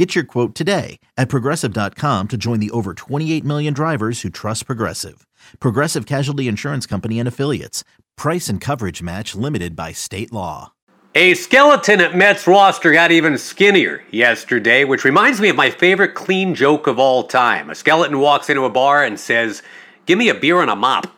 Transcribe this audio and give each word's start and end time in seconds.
Get 0.00 0.14
your 0.14 0.24
quote 0.24 0.54
today 0.54 0.98
at 1.18 1.28
progressive.com 1.28 2.28
to 2.28 2.38
join 2.38 2.58
the 2.58 2.70
over 2.70 2.94
28 2.94 3.44
million 3.44 3.74
drivers 3.74 4.22
who 4.22 4.30
trust 4.30 4.64
Progressive. 4.64 5.26
Progressive 5.58 6.06
Casualty 6.06 6.48
Insurance 6.48 6.86
Company 6.86 7.18
and 7.18 7.28
Affiliates. 7.28 7.84
Price 8.16 8.48
and 8.48 8.62
coverage 8.62 9.02
match 9.02 9.34
limited 9.34 9.76
by 9.76 9.92
state 9.92 10.32
law. 10.32 10.72
A 11.14 11.34
skeleton 11.34 12.00
at 12.00 12.16
Mets 12.16 12.46
roster 12.46 12.92
got 12.92 13.12
even 13.12 13.36
skinnier 13.36 14.02
yesterday, 14.10 14.84
which 14.84 15.04
reminds 15.04 15.38
me 15.38 15.50
of 15.50 15.56
my 15.56 15.68
favorite 15.68 16.14
clean 16.14 16.54
joke 16.54 16.86
of 16.86 16.98
all 16.98 17.24
time. 17.24 17.68
A 17.68 17.74
skeleton 17.74 18.20
walks 18.20 18.48
into 18.48 18.64
a 18.64 18.70
bar 18.70 19.04
and 19.04 19.20
says, 19.20 19.62
Give 20.06 20.16
me 20.16 20.30
a 20.30 20.34
beer 20.34 20.62
and 20.62 20.70
a 20.70 20.76
mop. 20.76 21.14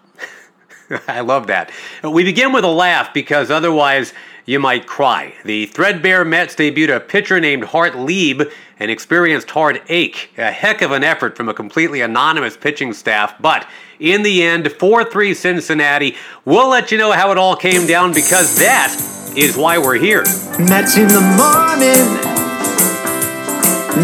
I 1.09 1.21
love 1.21 1.47
that. 1.49 1.71
We 2.03 2.25
begin 2.25 2.53
with 2.53 2.65
a 2.65 2.69
laugh 2.69 3.13
because 3.15 3.51
otherwise 3.51 4.13
you 4.45 4.59
might 4.59 4.87
cry. 4.87 5.35
The 5.45 5.67
threadbare 5.67 6.25
Mets 6.25 6.55
debuted 6.57 6.97
a 6.97 7.01
pitcher 7.01 7.41
named 7.41 7.65
Hartlieb 7.65 8.51
and 8.79 8.91
experienced 8.91 9.51
hard 9.51 9.81
ache. 9.89 10.31
A 10.37 10.51
heck 10.51 10.83
of 10.83 10.91
an 10.91 11.05
effort 11.05 11.37
from 11.37 11.49
a 11.49 11.55
completely 11.55 12.01
anonymous 12.01 12.57
pitching 12.57 12.93
staff, 12.93 13.41
but 13.41 13.67
in 14.01 14.23
the 14.23 14.43
end, 14.43 14.73
4 14.73 15.05
3 15.05 15.35
Cincinnati. 15.35 16.17
We'll 16.45 16.69
let 16.69 16.91
you 16.91 16.99
know 16.99 17.13
how 17.13 17.31
it 17.31 17.39
all 17.39 17.55
came 17.55 17.87
down 17.87 18.13
because 18.13 18.59
that 18.59 18.93
is 19.37 19.57
why 19.57 19.79
we're 19.79 19.95
here. 19.95 20.23
Mets 20.59 20.97
in 20.97 21.07
the 21.07 21.21
morning. 21.39 22.33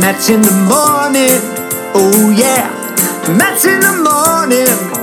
Mets 0.00 0.30
in 0.30 0.40
the 0.40 0.52
morning. 0.68 1.34
Oh, 1.94 2.32
yeah. 2.36 2.70
Mets 3.36 3.64
in 3.64 3.80
the 3.80 3.96
morning. 4.04 4.97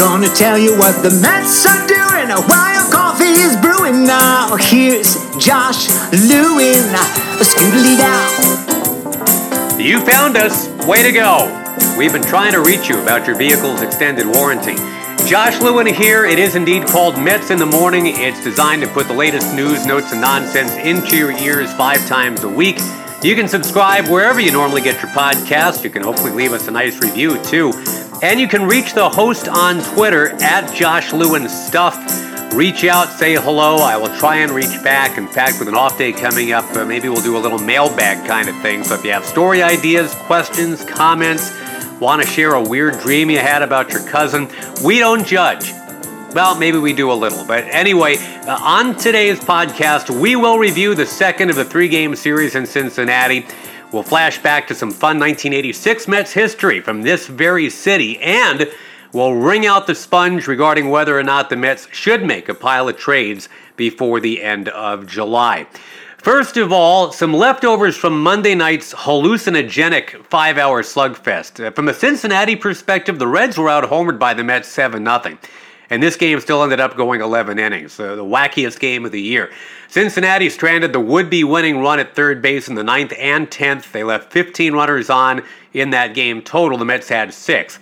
Gonna 0.00 0.28
tell 0.28 0.56
you 0.56 0.72
what 0.78 1.02
the 1.02 1.10
Mets 1.20 1.66
are 1.66 1.86
doing 1.86 2.30
while 2.48 2.90
coffee 2.90 3.26
is 3.26 3.54
brewing. 3.60 4.06
Now, 4.06 4.56
here's 4.56 5.14
Josh 5.36 5.90
Lewin. 6.10 6.88
Scootily 7.44 7.98
down. 7.98 9.78
You 9.78 10.00
found 10.00 10.38
us. 10.38 10.68
Way 10.86 11.02
to 11.02 11.12
go. 11.12 11.54
We've 11.98 12.14
been 12.14 12.22
trying 12.22 12.52
to 12.52 12.62
reach 12.62 12.88
you 12.88 12.98
about 13.02 13.26
your 13.26 13.36
vehicle's 13.36 13.82
extended 13.82 14.26
warranty. 14.26 14.76
Josh 15.28 15.60
Lewin 15.60 15.86
here. 15.86 16.24
It 16.24 16.38
is 16.38 16.54
indeed 16.54 16.86
called 16.86 17.18
Mets 17.18 17.50
in 17.50 17.58
the 17.58 17.66
Morning. 17.66 18.06
It's 18.06 18.42
designed 18.42 18.80
to 18.80 18.88
put 18.88 19.06
the 19.06 19.12
latest 19.12 19.54
news, 19.54 19.84
notes, 19.84 20.12
and 20.12 20.22
nonsense 20.22 20.72
into 20.76 21.14
your 21.14 21.32
ears 21.32 21.70
five 21.74 22.04
times 22.08 22.42
a 22.42 22.48
week. 22.48 22.78
You 23.22 23.34
can 23.34 23.48
subscribe 23.48 24.08
wherever 24.08 24.40
you 24.40 24.50
normally 24.50 24.80
get 24.80 25.02
your 25.02 25.12
podcast. 25.12 25.84
You 25.84 25.90
can 25.90 26.02
hopefully 26.02 26.32
leave 26.32 26.54
us 26.54 26.68
a 26.68 26.70
nice 26.70 26.98
review 27.00 27.36
too. 27.44 27.70
And 28.22 28.38
you 28.38 28.48
can 28.48 28.64
reach 28.64 28.92
the 28.92 29.08
host 29.08 29.48
on 29.48 29.82
Twitter 29.94 30.28
at 30.42 30.74
Josh 30.74 31.14
Lewin 31.14 31.48
Stuff. 31.48 31.96
Reach 32.52 32.84
out, 32.84 33.08
say 33.08 33.34
hello. 33.36 33.76
I 33.76 33.96
will 33.96 34.14
try 34.18 34.36
and 34.36 34.52
reach 34.52 34.82
back. 34.84 35.16
In 35.16 35.26
fact, 35.26 35.58
with 35.58 35.68
an 35.68 35.74
off 35.74 35.96
day 35.96 36.12
coming 36.12 36.52
up, 36.52 36.64
uh, 36.76 36.84
maybe 36.84 37.08
we'll 37.08 37.22
do 37.22 37.38
a 37.38 37.40
little 37.40 37.58
mailbag 37.58 38.26
kind 38.26 38.46
of 38.50 38.60
thing. 38.60 38.84
So 38.84 38.94
if 38.96 39.04
you 39.04 39.12
have 39.12 39.24
story 39.24 39.62
ideas, 39.62 40.14
questions, 40.26 40.84
comments, 40.84 41.50
want 41.98 42.20
to 42.20 42.28
share 42.28 42.52
a 42.52 42.62
weird 42.62 43.00
dream 43.00 43.30
you 43.30 43.38
had 43.38 43.62
about 43.62 43.90
your 43.90 44.06
cousin, 44.06 44.50
we 44.84 44.98
don't 44.98 45.26
judge. 45.26 45.72
Well, 46.34 46.58
maybe 46.58 46.76
we 46.76 46.92
do 46.92 47.10
a 47.10 47.14
little. 47.14 47.46
But 47.46 47.64
anyway, 47.64 48.16
uh, 48.18 48.58
on 48.60 48.96
today's 48.96 49.40
podcast, 49.40 50.10
we 50.10 50.36
will 50.36 50.58
review 50.58 50.94
the 50.94 51.06
second 51.06 51.48
of 51.48 51.56
the 51.56 51.64
three 51.64 51.88
game 51.88 52.14
series 52.14 52.54
in 52.54 52.66
Cincinnati. 52.66 53.46
We'll 53.92 54.04
flash 54.04 54.38
back 54.38 54.68
to 54.68 54.74
some 54.76 54.92
fun 54.92 55.18
1986 55.18 56.06
Mets 56.06 56.32
history 56.32 56.80
from 56.80 57.02
this 57.02 57.26
very 57.26 57.68
city, 57.68 58.20
and 58.20 58.70
we'll 59.12 59.34
wring 59.34 59.66
out 59.66 59.88
the 59.88 59.96
sponge 59.96 60.46
regarding 60.46 60.90
whether 60.90 61.18
or 61.18 61.24
not 61.24 61.50
the 61.50 61.56
Mets 61.56 61.88
should 61.90 62.24
make 62.24 62.48
a 62.48 62.54
pile 62.54 62.88
of 62.88 62.96
trades 62.96 63.48
before 63.74 64.20
the 64.20 64.42
end 64.42 64.68
of 64.68 65.08
July. 65.08 65.66
First 66.18 66.56
of 66.56 66.70
all, 66.70 67.10
some 67.10 67.34
leftovers 67.34 67.96
from 67.96 68.22
Monday 68.22 68.54
night's 68.54 68.94
hallucinogenic 68.94 70.24
five 70.26 70.56
hour 70.56 70.84
slugfest. 70.84 71.74
From 71.74 71.88
a 71.88 71.94
Cincinnati 71.94 72.54
perspective, 72.54 73.18
the 73.18 73.26
Reds 73.26 73.58
were 73.58 73.68
out 73.68 73.84
homered 73.84 74.20
by 74.20 74.34
the 74.34 74.44
Mets 74.44 74.68
7 74.68 75.04
0. 75.04 75.38
And 75.90 76.00
this 76.00 76.16
game 76.16 76.38
still 76.38 76.62
ended 76.62 76.78
up 76.78 76.96
going 76.96 77.20
11 77.20 77.58
innings, 77.58 77.96
the 77.96 78.24
wackiest 78.24 78.78
game 78.78 79.04
of 79.04 79.10
the 79.10 79.20
year. 79.20 79.50
Cincinnati 79.88 80.48
stranded 80.48 80.92
the 80.92 81.00
would 81.00 81.28
be 81.28 81.42
winning 81.42 81.80
run 81.80 81.98
at 81.98 82.14
third 82.14 82.40
base 82.40 82.68
in 82.68 82.76
the 82.76 82.84
ninth 82.84 83.12
and 83.18 83.50
10th. 83.50 83.90
They 83.90 84.04
left 84.04 84.32
15 84.32 84.72
runners 84.72 85.10
on 85.10 85.42
in 85.72 85.90
that 85.90 86.14
game 86.14 86.42
total. 86.42 86.78
The 86.78 86.84
Mets 86.84 87.08
had 87.08 87.34
six. 87.34 87.80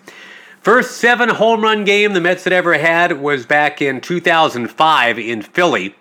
First 0.62 0.96
seven 0.96 1.28
home 1.28 1.62
run 1.62 1.84
game 1.84 2.14
the 2.14 2.20
Mets 2.20 2.44
had 2.44 2.52
ever 2.52 2.78
had 2.78 3.20
was 3.20 3.46
back 3.46 3.82
in 3.82 4.00
2005 4.00 5.18
in 5.18 5.42
Philly. 5.42 5.94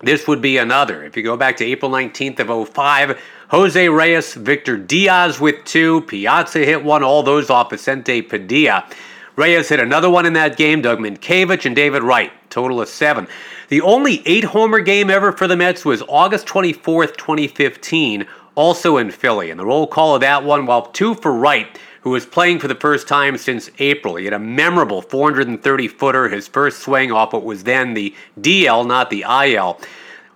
This 0.00 0.26
would 0.26 0.42
be 0.42 0.58
another. 0.58 1.04
If 1.04 1.16
you 1.16 1.22
go 1.22 1.36
back 1.36 1.56
to 1.58 1.64
April 1.64 1.90
19th 1.90 2.40
of 2.40 2.68
05, 2.70 3.20
Jose 3.48 3.88
Reyes, 3.88 4.34
Victor 4.34 4.76
Diaz 4.76 5.38
with 5.38 5.64
two, 5.64 6.00
Piazza 6.02 6.58
hit 6.60 6.82
one, 6.82 7.04
all 7.04 7.22
those 7.22 7.50
off 7.50 7.70
Vicente 7.70 8.22
Padilla. 8.22 8.84
Reyes 9.34 9.70
hit 9.70 9.80
another 9.80 10.10
one 10.10 10.26
in 10.26 10.34
that 10.34 10.58
game, 10.58 10.82
Doug 10.82 10.98
Mientkiewicz 10.98 11.64
and 11.64 11.74
David 11.74 12.02
Wright, 12.02 12.30
total 12.50 12.82
of 12.82 12.88
seven. 12.88 13.26
The 13.68 13.80
only 13.80 14.22
eight 14.26 14.44
homer 14.44 14.80
game 14.80 15.08
ever 15.08 15.32
for 15.32 15.48
the 15.48 15.56
Mets 15.56 15.86
was 15.86 16.02
August 16.06 16.46
24th, 16.46 17.16
2015, 17.16 18.26
also 18.54 18.98
in 18.98 19.10
Philly. 19.10 19.50
And 19.50 19.58
the 19.58 19.64
roll 19.64 19.86
call 19.86 20.14
of 20.14 20.20
that 20.20 20.44
one, 20.44 20.66
while 20.66 20.82
two 20.82 21.14
for 21.14 21.32
Wright, 21.32 21.78
who 22.02 22.10
was 22.10 22.26
playing 22.26 22.58
for 22.58 22.68
the 22.68 22.74
first 22.74 23.08
time 23.08 23.38
since 23.38 23.70
April. 23.78 24.16
He 24.16 24.26
had 24.26 24.34
a 24.34 24.38
memorable 24.38 25.00
430 25.00 25.88
footer, 25.88 26.28
his 26.28 26.46
first 26.46 26.80
swing 26.80 27.10
off 27.10 27.32
what 27.32 27.44
was 27.44 27.64
then 27.64 27.94
the 27.94 28.14
DL, 28.38 28.86
not 28.86 29.08
the 29.08 29.24
IL. 29.26 29.80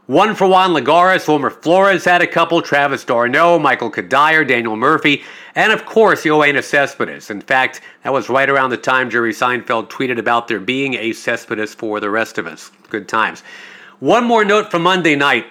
One 0.07 0.37
for 0.37 0.47
Juan 0.47 0.71
Lagares, 0.71 1.27
Wilmer 1.27 1.51
Flores 1.51 2.05
had 2.05 2.23
a 2.23 2.29
couple, 2.29 2.63
Travis 2.63 3.05
d'Arnaud, 3.05 3.59
Michael 3.59 3.91
Cuddyer, 3.91 4.47
Daniel 4.47 4.77
Murphy, 4.77 5.25
and 5.57 5.73
of 5.73 5.85
course, 5.85 6.23
Yoenis 6.23 6.63
Cespedes. 6.63 7.29
In 7.29 7.41
fact, 7.41 7.81
that 8.05 8.13
was 8.13 8.29
right 8.29 8.49
around 8.49 8.71
the 8.71 8.77
time 8.77 9.11
Jerry 9.11 9.33
Seinfeld 9.33 9.89
tweeted 9.89 10.21
about 10.21 10.47
there 10.47 10.61
being 10.61 10.95
a 10.95 11.13
Cespedes 11.13 11.75
for 11.75 11.99
the 11.99 12.09
rest 12.09 12.39
of 12.39 12.47
us. 12.47 12.71
Good 12.89 13.09
times. 13.09 13.43
One 13.99 14.23
more 14.23 14.45
note 14.45 14.71
from 14.71 14.83
Monday 14.83 15.17
night 15.17 15.47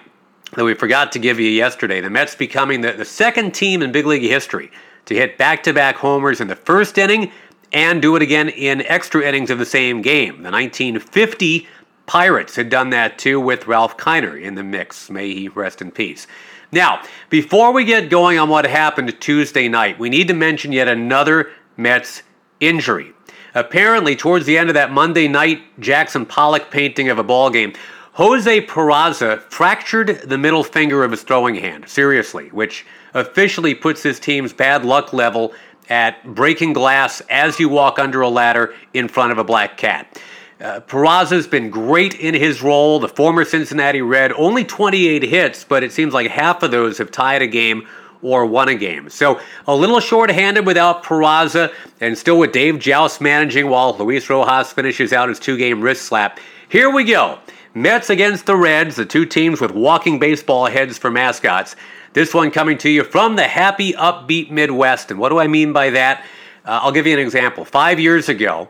that 0.54 0.64
we 0.64 0.72
forgot 0.72 1.12
to 1.12 1.18
give 1.18 1.38
you 1.38 1.50
yesterday. 1.50 2.00
The 2.00 2.08
Mets 2.08 2.34
becoming 2.34 2.80
the, 2.80 2.92
the 2.92 3.04
second 3.04 3.52
team 3.52 3.82
in 3.82 3.92
big 3.92 4.06
league 4.06 4.22
history 4.22 4.70
to 5.04 5.14
hit 5.14 5.36
back 5.36 5.64
to 5.64 5.74
back 5.74 5.96
homers 5.96 6.40
in 6.40 6.48
the 6.48 6.56
first 6.56 6.96
inning 6.96 7.30
and 7.74 8.00
do 8.00 8.16
it 8.16 8.22
again 8.22 8.48
in 8.48 8.80
extra 8.86 9.22
innings 9.22 9.50
of 9.50 9.58
the 9.58 9.66
same 9.66 10.00
game. 10.00 10.42
The 10.42 10.50
1950 10.50 11.68
Pirates 12.06 12.56
had 12.56 12.68
done 12.68 12.90
that 12.90 13.18
too 13.18 13.40
with 13.40 13.66
Ralph 13.66 13.96
Kiner 13.96 14.40
in 14.40 14.54
the 14.54 14.64
mix. 14.64 15.10
May 15.10 15.34
he 15.34 15.48
rest 15.48 15.82
in 15.82 15.90
peace. 15.90 16.26
Now, 16.72 17.02
before 17.30 17.72
we 17.72 17.84
get 17.84 18.10
going 18.10 18.38
on 18.38 18.48
what 18.48 18.64
happened 18.64 19.20
Tuesday 19.20 19.68
night, 19.68 19.98
we 19.98 20.08
need 20.08 20.28
to 20.28 20.34
mention 20.34 20.72
yet 20.72 20.88
another 20.88 21.50
Mets 21.76 22.22
injury. 22.60 23.12
Apparently, 23.54 24.16
towards 24.16 24.46
the 24.46 24.58
end 24.58 24.68
of 24.68 24.74
that 24.74 24.92
Monday 24.92 25.28
night 25.28 25.62
Jackson 25.80 26.26
Pollock 26.26 26.70
painting 26.70 27.08
of 27.08 27.18
a 27.18 27.22
ball 27.22 27.50
game, 27.50 27.72
Jose 28.12 28.66
Peraza 28.66 29.40
fractured 29.50 30.20
the 30.24 30.38
middle 30.38 30.64
finger 30.64 31.04
of 31.04 31.10
his 31.10 31.22
throwing 31.22 31.54
hand, 31.54 31.88
seriously, 31.88 32.48
which 32.48 32.86
officially 33.14 33.74
puts 33.74 34.02
his 34.02 34.18
team's 34.18 34.52
bad 34.52 34.84
luck 34.84 35.12
level 35.12 35.54
at 35.88 36.22
breaking 36.34 36.72
glass 36.72 37.20
as 37.30 37.60
you 37.60 37.68
walk 37.68 37.98
under 37.98 38.20
a 38.20 38.28
ladder 38.28 38.74
in 38.94 39.06
front 39.06 39.32
of 39.32 39.38
a 39.38 39.44
black 39.44 39.76
cat. 39.76 40.20
Uh, 40.58 40.80
Peraza's 40.80 41.46
been 41.46 41.68
great 41.68 42.14
in 42.14 42.32
his 42.34 42.62
role. 42.62 42.98
The 42.98 43.08
former 43.08 43.44
Cincinnati 43.44 44.00
Red, 44.00 44.32
only 44.32 44.64
28 44.64 45.22
hits, 45.22 45.64
but 45.64 45.82
it 45.82 45.92
seems 45.92 46.14
like 46.14 46.30
half 46.30 46.62
of 46.62 46.70
those 46.70 46.96
have 46.98 47.10
tied 47.10 47.42
a 47.42 47.46
game 47.46 47.86
or 48.22 48.46
won 48.46 48.68
a 48.68 48.74
game. 48.74 49.10
So 49.10 49.38
a 49.66 49.76
little 49.76 50.00
short-handed 50.00 50.64
without 50.64 51.04
Peraza, 51.04 51.72
and 52.00 52.16
still 52.16 52.38
with 52.38 52.52
Dave 52.52 52.78
Jauss 52.78 53.20
managing 53.20 53.68
while 53.68 53.96
Luis 53.98 54.30
Rojas 54.30 54.72
finishes 54.72 55.12
out 55.12 55.28
his 55.28 55.38
two-game 55.38 55.82
wrist 55.82 56.02
slap. 56.02 56.40
Here 56.68 56.90
we 56.90 57.04
go. 57.04 57.38
Mets 57.74 58.08
against 58.08 58.46
the 58.46 58.56
Reds, 58.56 58.96
the 58.96 59.04
two 59.04 59.26
teams 59.26 59.60
with 59.60 59.72
walking 59.72 60.18
baseball 60.18 60.64
heads 60.66 60.96
for 60.96 61.10
mascots. 61.10 61.76
This 62.14 62.32
one 62.32 62.50
coming 62.50 62.78
to 62.78 62.88
you 62.88 63.04
from 63.04 63.36
the 63.36 63.46
happy, 63.46 63.92
upbeat 63.92 64.50
Midwest. 64.50 65.10
And 65.10 65.20
what 65.20 65.28
do 65.28 65.38
I 65.38 65.46
mean 65.46 65.74
by 65.74 65.90
that? 65.90 66.24
Uh, 66.64 66.80
I'll 66.82 66.92
give 66.92 67.06
you 67.06 67.12
an 67.12 67.18
example. 67.18 67.66
Five 67.66 68.00
years 68.00 68.30
ago, 68.30 68.68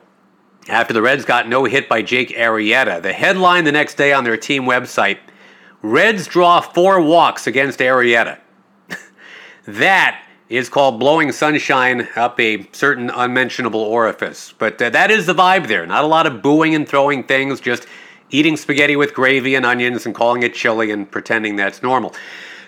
after 0.68 0.92
the 0.92 1.02
Reds 1.02 1.24
got 1.24 1.48
no 1.48 1.64
hit 1.64 1.88
by 1.88 2.02
Jake 2.02 2.30
Arrieta, 2.30 3.00
the 3.00 3.12
headline 3.12 3.64
the 3.64 3.72
next 3.72 3.94
day 3.94 4.12
on 4.12 4.24
their 4.24 4.36
team 4.36 4.64
website 4.64 5.18
Reds 5.82 6.26
draw 6.26 6.60
four 6.60 7.00
walks 7.00 7.46
against 7.46 7.78
Arrieta. 7.78 8.38
that 9.66 10.22
is 10.48 10.68
called 10.68 10.98
blowing 10.98 11.32
sunshine 11.32 12.08
up 12.16 12.38
a 12.40 12.68
certain 12.72 13.10
unmentionable 13.10 13.80
orifice. 13.80 14.52
But 14.58 14.80
uh, 14.80 14.90
that 14.90 15.10
is 15.10 15.26
the 15.26 15.34
vibe 15.34 15.68
there. 15.68 15.86
Not 15.86 16.04
a 16.04 16.06
lot 16.08 16.26
of 16.26 16.42
booing 16.42 16.74
and 16.74 16.88
throwing 16.88 17.24
things, 17.24 17.60
just 17.60 17.86
eating 18.30 18.56
spaghetti 18.56 18.96
with 18.96 19.14
gravy 19.14 19.54
and 19.54 19.66
onions 19.66 20.06
and 20.06 20.14
calling 20.14 20.42
it 20.42 20.54
chili 20.54 20.90
and 20.90 21.10
pretending 21.10 21.56
that's 21.56 21.82
normal. 21.82 22.14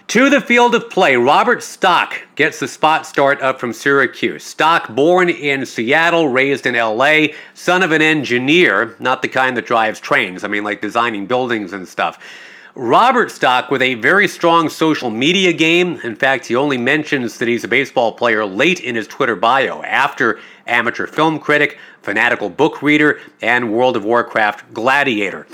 To 0.09 0.31
the 0.31 0.41
field 0.41 0.75
of 0.75 0.89
play, 0.89 1.17
Robert 1.17 1.63
Stock 1.63 2.19
gets 2.35 2.61
the 2.61 2.67
spot 2.67 3.05
start 3.05 3.43
up 3.43 3.61
from 3.61 3.75
Syracuse. 3.75 4.43
Stock, 4.43 4.89
born 4.95 5.29
in 5.29 5.67
Seattle, 5.67 6.29
raised 6.29 6.65
in 6.65 6.75
LA, 6.75 7.27
son 7.53 7.83
of 7.83 7.93
an 7.93 8.01
engineer, 8.01 8.97
not 9.01 9.21
the 9.21 9.29
kind 9.29 9.55
that 9.59 9.67
drives 9.67 10.01
trains, 10.01 10.45
I 10.45 10.49
mean, 10.49 10.65
like 10.65 10.81
designing 10.81 11.27
buildings 11.27 11.75
and 11.75 11.87
stuff. 11.87 12.25
Robert 12.75 13.31
Stock 13.31 13.71
with 13.71 13.83
a 13.83 13.95
very 13.97 14.27
strong 14.27 14.71
social 14.71 15.11
media 15.11 15.53
game. 15.53 16.01
In 16.03 16.17
fact, 16.17 16.47
he 16.47 16.57
only 16.57 16.79
mentions 16.79 17.37
that 17.37 17.47
he's 17.47 17.65
a 17.65 17.69
baseball 17.69 18.13
player 18.13 18.47
late 18.47 18.81
in 18.81 18.95
his 18.95 19.07
Twitter 19.09 19.37
bio 19.37 19.83
after 19.83 20.41
amateur 20.67 21.07
film 21.07 21.39
critic, 21.39 21.77
fanatical 22.01 22.49
book 22.49 22.81
reader, 22.81 23.21
and 23.43 23.75
World 23.75 23.95
of 23.95 24.07
Warcraft 24.07 24.73
gladiator. 24.73 25.47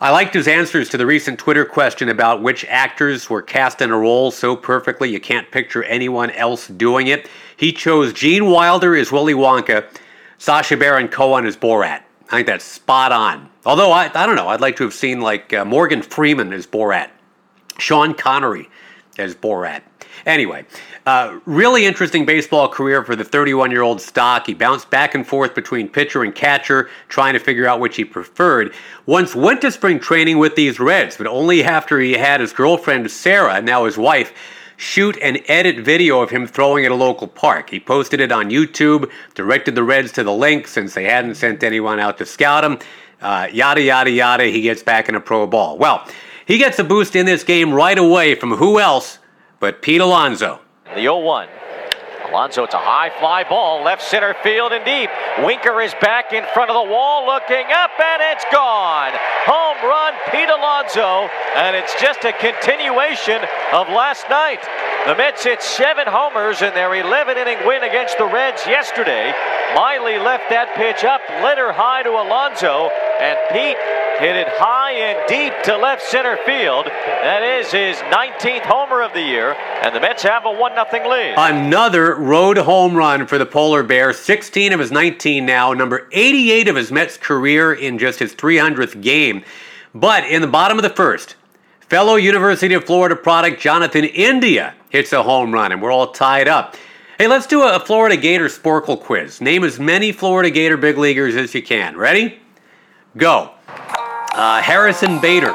I 0.00 0.10
liked 0.10 0.32
his 0.32 0.46
answers 0.46 0.88
to 0.90 0.96
the 0.96 1.06
recent 1.06 1.40
Twitter 1.40 1.64
question 1.64 2.08
about 2.08 2.40
which 2.40 2.64
actors 2.66 3.28
were 3.28 3.42
cast 3.42 3.82
in 3.82 3.90
a 3.90 3.98
role 3.98 4.30
so 4.30 4.54
perfectly 4.54 5.10
you 5.10 5.18
can't 5.18 5.50
picture 5.50 5.82
anyone 5.82 6.30
else 6.30 6.68
doing 6.68 7.08
it. 7.08 7.28
He 7.56 7.72
chose 7.72 8.12
Gene 8.12 8.46
Wilder 8.46 8.94
as 8.94 9.10
Willy 9.10 9.34
Wonka, 9.34 9.88
Sacha 10.38 10.76
Baron 10.76 11.08
Cohen 11.08 11.46
as 11.46 11.56
Borat. 11.56 12.02
I 12.28 12.36
think 12.36 12.46
that's 12.46 12.64
spot 12.64 13.10
on. 13.10 13.50
Although 13.66 13.90
I, 13.90 14.08
I 14.14 14.24
don't 14.24 14.36
know, 14.36 14.46
I'd 14.46 14.60
like 14.60 14.76
to 14.76 14.84
have 14.84 14.94
seen 14.94 15.20
like 15.20 15.52
uh, 15.52 15.64
Morgan 15.64 16.02
Freeman 16.02 16.52
as 16.52 16.64
Borat, 16.64 17.10
Sean 17.78 18.14
Connery 18.14 18.70
as 19.18 19.34
Borat. 19.34 19.82
Anyway, 20.26 20.64
uh, 21.06 21.38
really 21.46 21.86
interesting 21.86 22.26
baseball 22.26 22.68
career 22.68 23.04
for 23.04 23.16
the 23.16 23.24
31 23.24 23.70
year 23.70 23.82
old 23.82 24.00
Stock. 24.00 24.46
He 24.46 24.54
bounced 24.54 24.90
back 24.90 25.14
and 25.14 25.26
forth 25.26 25.54
between 25.54 25.88
pitcher 25.88 26.22
and 26.22 26.34
catcher, 26.34 26.90
trying 27.08 27.34
to 27.34 27.40
figure 27.40 27.66
out 27.66 27.80
which 27.80 27.96
he 27.96 28.04
preferred. 28.04 28.74
Once 29.06 29.34
went 29.34 29.60
to 29.62 29.70
spring 29.70 29.98
training 29.98 30.38
with 30.38 30.54
these 30.54 30.80
Reds, 30.80 31.16
but 31.16 31.26
only 31.26 31.62
after 31.64 31.98
he 31.98 32.12
had 32.12 32.40
his 32.40 32.52
girlfriend 32.52 33.10
Sarah, 33.10 33.60
now 33.62 33.84
his 33.84 33.96
wife, 33.96 34.32
shoot 34.76 35.18
and 35.20 35.40
edit 35.48 35.84
video 35.84 36.20
of 36.20 36.30
him 36.30 36.46
throwing 36.46 36.84
at 36.84 36.92
a 36.92 36.94
local 36.94 37.26
park. 37.26 37.68
He 37.68 37.80
posted 37.80 38.20
it 38.20 38.30
on 38.30 38.48
YouTube, 38.48 39.10
directed 39.34 39.74
the 39.74 39.82
Reds 39.82 40.12
to 40.12 40.24
the 40.24 40.32
link 40.32 40.68
since 40.68 40.94
they 40.94 41.04
hadn't 41.04 41.34
sent 41.34 41.62
anyone 41.62 41.98
out 41.98 42.16
to 42.18 42.26
scout 42.26 42.64
him. 42.64 42.78
Uh, 43.20 43.48
yada, 43.52 43.82
yada, 43.82 44.10
yada. 44.10 44.44
He 44.44 44.60
gets 44.62 44.82
back 44.82 45.08
in 45.08 45.16
a 45.16 45.20
pro 45.20 45.46
ball. 45.46 45.76
Well, 45.76 46.06
he 46.46 46.58
gets 46.58 46.78
a 46.78 46.84
boost 46.84 47.16
in 47.16 47.26
this 47.26 47.42
game 47.42 47.74
right 47.74 47.98
away 47.98 48.34
from 48.36 48.52
who 48.52 48.78
else 48.78 49.18
but 49.60 49.82
Pete 49.82 50.00
Alonso. 50.00 50.60
The 50.94 51.02
0 51.02 51.18
1. 51.18 51.48
Alonso, 52.28 52.64
it's 52.64 52.74
a 52.74 52.78
high 52.78 53.08
fly 53.18 53.44
ball, 53.44 53.82
left 53.82 54.02
center 54.02 54.34
field 54.42 54.72
and 54.72 54.84
deep. 54.84 55.08
Winker 55.40 55.80
is 55.80 55.94
back 56.00 56.32
in 56.32 56.44
front 56.52 56.68
of 56.68 56.76
the 56.76 56.92
wall, 56.92 57.24
looking 57.24 57.64
up, 57.72 57.90
and 57.96 58.20
it's 58.36 58.44
gone. 58.52 59.12
Home 59.48 59.80
run, 59.88 60.12
Pete 60.28 60.48
Alonso, 60.48 61.32
and 61.56 61.74
it's 61.74 61.96
just 62.00 62.24
a 62.24 62.32
continuation 62.36 63.40
of 63.72 63.88
last 63.88 64.28
night. 64.28 64.60
The 65.06 65.16
Mets 65.16 65.44
hit 65.44 65.62
seven 65.62 66.04
homers 66.06 66.60
in 66.60 66.74
their 66.74 66.92
11 66.94 67.38
inning 67.38 67.64
win 67.64 67.82
against 67.82 68.18
the 68.18 68.26
Reds 68.26 68.66
yesterday. 68.66 69.32
Miley 69.74 70.18
left 70.18 70.50
that 70.50 70.76
pitch 70.76 71.04
up, 71.04 71.24
lit 71.40 71.56
her 71.56 71.72
high 71.72 72.02
to 72.02 72.12
Alonso, 72.12 72.92
and 73.20 73.40
Pete 73.48 73.80
hit 74.18 74.34
it 74.34 74.48
high 74.50 74.92
and 74.92 75.28
deep 75.28 75.52
to 75.64 75.76
left 75.76 76.02
center 76.02 76.36
field. 76.44 76.86
That 76.86 77.42
is 77.42 77.70
his 77.70 77.96
19th 77.96 78.62
homer 78.62 79.02
of 79.02 79.12
the 79.12 79.22
year, 79.22 79.52
and 79.82 79.94
the 79.94 80.00
Mets 80.00 80.24
have 80.24 80.44
a 80.44 80.50
1 80.50 80.72
0 80.90 81.08
lead. 81.08 81.34
Another 81.36 82.16
road 82.16 82.58
home 82.58 82.96
run 82.96 83.26
for 83.26 83.38
the 83.38 83.46
Polar 83.46 83.82
Bear, 83.82 84.12
16 84.12 84.72
of 84.72 84.80
his 84.80 84.90
19 84.90 85.46
now, 85.46 85.72
number 85.72 86.08
88 86.12 86.68
of 86.68 86.76
his 86.76 86.90
Mets 86.90 87.16
career 87.16 87.72
in 87.72 87.98
just 87.98 88.18
his 88.18 88.34
300th 88.34 89.00
game. 89.00 89.44
But 89.94 90.24
in 90.24 90.42
the 90.42 90.48
bottom 90.48 90.78
of 90.78 90.82
the 90.82 90.90
first, 90.90 91.36
fellow 91.80 92.16
University 92.16 92.74
of 92.74 92.84
Florida 92.84 93.14
product 93.14 93.60
Jonathan 93.60 94.04
India 94.04 94.74
hits 94.90 95.12
a 95.12 95.22
home 95.22 95.52
run, 95.52 95.70
and 95.70 95.80
we're 95.80 95.92
all 95.92 96.10
tied 96.10 96.48
up. 96.48 96.76
Hey, 97.18 97.26
let's 97.28 97.46
do 97.46 97.62
a 97.62 97.80
Florida 97.80 98.16
Gator 98.16 98.46
Sporcle 98.46 99.00
quiz. 99.00 99.40
Name 99.40 99.64
as 99.64 99.78
many 99.78 100.12
Florida 100.12 100.50
Gator 100.50 100.76
big 100.76 100.98
leaguers 100.98 101.36
as 101.36 101.54
you 101.54 101.62
can. 101.62 101.96
Ready? 101.96 102.38
Go. 103.16 103.52
Uh, 104.38 104.62
Harrison 104.62 105.20
Bader. 105.20 105.52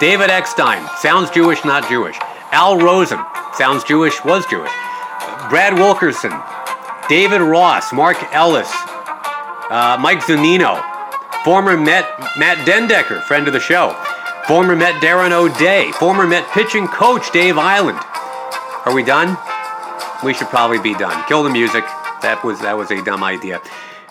David 0.00 0.28
Eckstein. 0.28 0.84
Sounds 0.98 1.30
Jewish, 1.30 1.64
not 1.64 1.88
Jewish. 1.88 2.16
Al 2.50 2.76
Rosen. 2.76 3.20
Sounds 3.54 3.84
Jewish, 3.84 4.24
was 4.24 4.44
Jewish. 4.46 4.72
Brad 5.48 5.74
Wilkerson. 5.74 6.32
David 7.08 7.40
Ross. 7.40 7.92
Mark 7.92 8.16
Ellis. 8.34 8.72
Uh, 9.70 9.96
Mike 10.00 10.18
Zunino. 10.18 10.82
Former 11.44 11.76
Met 11.76 12.06
Matt 12.36 12.66
den 12.66 12.88
Dekker, 12.88 13.22
friend 13.22 13.46
of 13.46 13.52
the 13.52 13.60
show. 13.60 13.94
Former 14.48 14.74
Met 14.74 15.00
Darren 15.00 15.30
O'Day. 15.30 15.92
Former 15.92 16.26
Met 16.26 16.48
pitching 16.50 16.88
coach 16.88 17.30
Dave 17.30 17.54
Eiland. 17.54 18.02
Are 18.84 18.92
we 18.92 19.04
done? 19.04 19.38
We 20.24 20.34
should 20.34 20.48
probably 20.48 20.80
be 20.80 20.94
done. 20.94 21.24
Kill 21.28 21.44
the 21.44 21.50
music. 21.50 21.84
That 22.20 22.42
was 22.42 22.60
that 22.60 22.76
was 22.76 22.90
a 22.90 23.00
dumb 23.02 23.22
idea. 23.22 23.62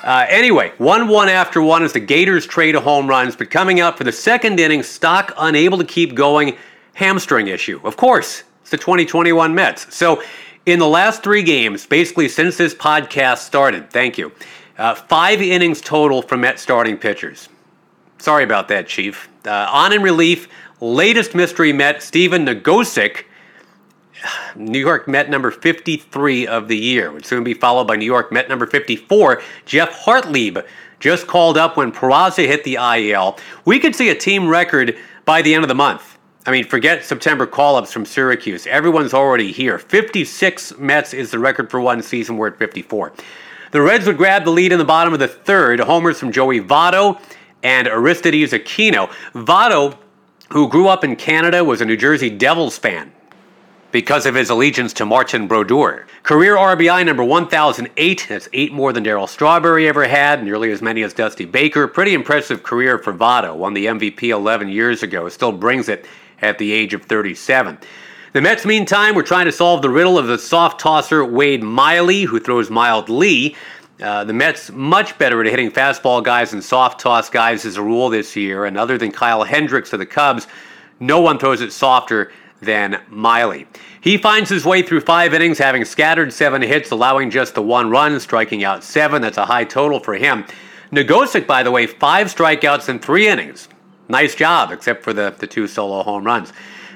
Uh, 0.03 0.25
anyway, 0.29 0.71
1 0.77 1.07
1 1.07 1.29
after 1.29 1.61
1 1.61 1.83
as 1.83 1.93
the 1.93 1.99
Gators 1.99 2.45
trade 2.45 2.75
a 2.75 2.79
home 2.79 3.07
runs, 3.07 3.35
but 3.35 3.49
coming 3.49 3.81
up 3.81 3.97
for 3.97 4.05
the 4.05 4.11
second 4.11 4.59
inning, 4.59 4.81
Stock 4.81 5.33
unable 5.37 5.77
to 5.77 5.83
keep 5.83 6.15
going, 6.15 6.57
hamstring 6.93 7.47
issue. 7.47 7.81
Of 7.83 7.97
course, 7.97 8.43
it's 8.61 8.69
the 8.69 8.77
2021 8.77 9.53
Mets. 9.53 9.93
So, 9.93 10.23
in 10.65 10.79
the 10.79 10.87
last 10.87 11.23
three 11.23 11.43
games, 11.43 11.85
basically 11.85 12.29
since 12.29 12.55
this 12.55 12.73
podcast 12.73 13.39
started, 13.39 13.89
thank 13.89 14.17
you, 14.17 14.31
uh, 14.77 14.95
five 14.95 15.41
innings 15.41 15.81
total 15.81 16.21
from 16.21 16.41
Met 16.41 16.59
starting 16.59 16.97
pitchers. 16.97 17.49
Sorry 18.19 18.43
about 18.43 18.67
that, 18.69 18.87
Chief. 18.87 19.27
Uh, 19.45 19.67
on 19.71 19.91
in 19.91 20.01
relief, 20.01 20.47
latest 20.79 21.35
mystery 21.35 21.73
Met, 21.73 22.03
Stephen 22.03 22.45
Nogosek 22.45 23.25
New 24.55 24.79
York 24.79 25.07
Met 25.07 25.29
number 25.29 25.51
53 25.51 26.47
of 26.47 26.67
the 26.67 26.77
year. 26.77 27.11
Would 27.11 27.25
soon 27.25 27.43
be 27.43 27.53
followed 27.53 27.85
by 27.85 27.95
New 27.95 28.05
York 28.05 28.31
Met 28.31 28.49
number 28.49 28.65
54, 28.65 29.41
Jeff 29.65 29.91
Hartlieb. 29.91 30.65
Just 30.99 31.27
called 31.27 31.57
up 31.57 31.77
when 31.77 31.91
Peraza 31.91 32.45
hit 32.45 32.63
the 32.63 32.75
IL. 32.75 33.37
We 33.65 33.79
could 33.79 33.95
see 33.95 34.09
a 34.09 34.15
team 34.15 34.47
record 34.47 34.97
by 35.23 35.41
the 35.41 35.53
end 35.53 35.63
of 35.63 35.69
the 35.69 35.75
month. 35.75 36.17
I 36.45 36.51
mean, 36.51 36.65
forget 36.65 37.05
September 37.05 37.45
call 37.45 37.75
ups 37.75 37.93
from 37.93 38.05
Syracuse. 38.05 38.67
Everyone's 38.67 39.13
already 39.13 39.51
here. 39.51 39.79
56 39.79 40.77
Mets 40.77 41.13
is 41.13 41.31
the 41.31 41.39
record 41.39 41.69
for 41.69 41.79
one 41.79 42.01
season. 42.01 42.37
We're 42.37 42.47
at 42.47 42.57
54. 42.57 43.13
The 43.71 43.81
Reds 43.81 44.07
would 44.07 44.17
grab 44.17 44.45
the 44.45 44.51
lead 44.51 44.71
in 44.71 44.79
the 44.79 44.85
bottom 44.85 45.13
of 45.13 45.19
the 45.19 45.27
third. 45.27 45.79
Homers 45.79 46.19
from 46.19 46.31
Joey 46.31 46.59
Votto 46.59 47.21
and 47.61 47.87
Aristides 47.87 48.51
Aquino. 48.51 49.09
Votto, 49.33 49.97
who 50.51 50.67
grew 50.67 50.87
up 50.87 51.03
in 51.03 51.15
Canada, 51.15 51.63
was 51.63 51.81
a 51.81 51.85
New 51.85 51.97
Jersey 51.97 52.29
Devils 52.29 52.77
fan 52.77 53.11
because 53.91 54.25
of 54.25 54.35
his 54.35 54.49
allegiance 54.49 54.93
to 54.93 55.05
Martin 55.05 55.47
Brodeur. 55.47 56.05
Career 56.23 56.55
RBI 56.55 57.05
number 57.05 57.23
1008. 57.23 58.25
That's 58.29 58.49
eight 58.53 58.71
more 58.71 58.93
than 58.93 59.03
Darryl 59.03 59.27
Strawberry 59.27 59.87
ever 59.87 60.07
had, 60.07 60.43
nearly 60.43 60.71
as 60.71 60.81
many 60.81 61.01
as 61.03 61.13
Dusty 61.13 61.45
Baker. 61.45 61.87
Pretty 61.87 62.13
impressive 62.13 62.63
career 62.63 62.99
for 62.99 63.13
Votto. 63.13 63.55
Won 63.55 63.73
the 63.73 63.87
MVP 63.87 64.23
11 64.29 64.69
years 64.69 65.01
ago. 65.01 65.27
Still 65.29 65.51
brings 65.51 65.89
it 65.89 66.05
at 66.41 66.57
the 66.57 66.71
age 66.71 66.93
of 66.93 67.03
37. 67.03 67.77
The 68.31 68.41
Mets, 68.41 68.63
meantime, 68.63 69.15
were 69.15 69.23
trying 69.23 69.45
to 69.45 69.51
solve 69.51 69.81
the 69.81 69.89
riddle 69.89 70.17
of 70.17 70.27
the 70.27 70.37
soft 70.37 70.79
tosser 70.79 71.25
Wade 71.25 71.63
Miley, 71.63 72.23
who 72.23 72.39
throws 72.39 72.69
mildly. 72.69 73.55
Uh, 73.99 74.23
the 74.23 74.33
Mets 74.33 74.71
much 74.71 75.17
better 75.17 75.41
at 75.41 75.47
hitting 75.47 75.71
fastball 75.71 76.23
guys 76.23 76.53
and 76.53 76.63
soft 76.63 77.01
toss 77.01 77.29
guys 77.29 77.65
as 77.65 77.75
a 77.75 77.81
rule 77.81 78.09
this 78.09 78.35
year, 78.35 78.65
and 78.65 78.77
other 78.77 78.97
than 78.97 79.11
Kyle 79.11 79.43
Hendricks 79.43 79.91
of 79.93 79.99
the 79.99 80.05
Cubs, 80.05 80.47
no 80.99 81.19
one 81.19 81.39
throws 81.39 81.61
it 81.61 81.73
softer 81.73 82.31
than 82.61 83.01
Miley. 83.09 83.67
He 84.01 84.17
finds 84.17 84.49
his 84.49 84.65
way 84.65 84.81
through 84.81 85.01
five 85.01 85.33
innings, 85.33 85.57
having 85.57 85.85
scattered 85.85 86.31
seven 86.33 86.61
hits, 86.61 86.91
allowing 86.91 87.29
just 87.29 87.55
the 87.55 87.61
one 87.61 87.89
run, 87.89 88.19
striking 88.19 88.63
out 88.63 88.83
seven. 88.83 89.21
That's 89.21 89.37
a 89.37 89.45
high 89.45 89.65
total 89.65 89.99
for 89.99 90.15
him. 90.15 90.45
Nogosek, 90.91 91.45
by 91.45 91.63
the 91.63 91.71
way, 91.71 91.85
five 91.85 92.27
strikeouts 92.27 92.89
in 92.89 92.99
three 92.99 93.27
innings. 93.27 93.67
Nice 94.07 94.35
job, 94.35 94.71
except 94.71 95.03
for 95.03 95.13
the, 95.13 95.35
the 95.37 95.47
two 95.47 95.67
solo 95.67 96.01
home 96.01 96.23
runs. 96.23 96.51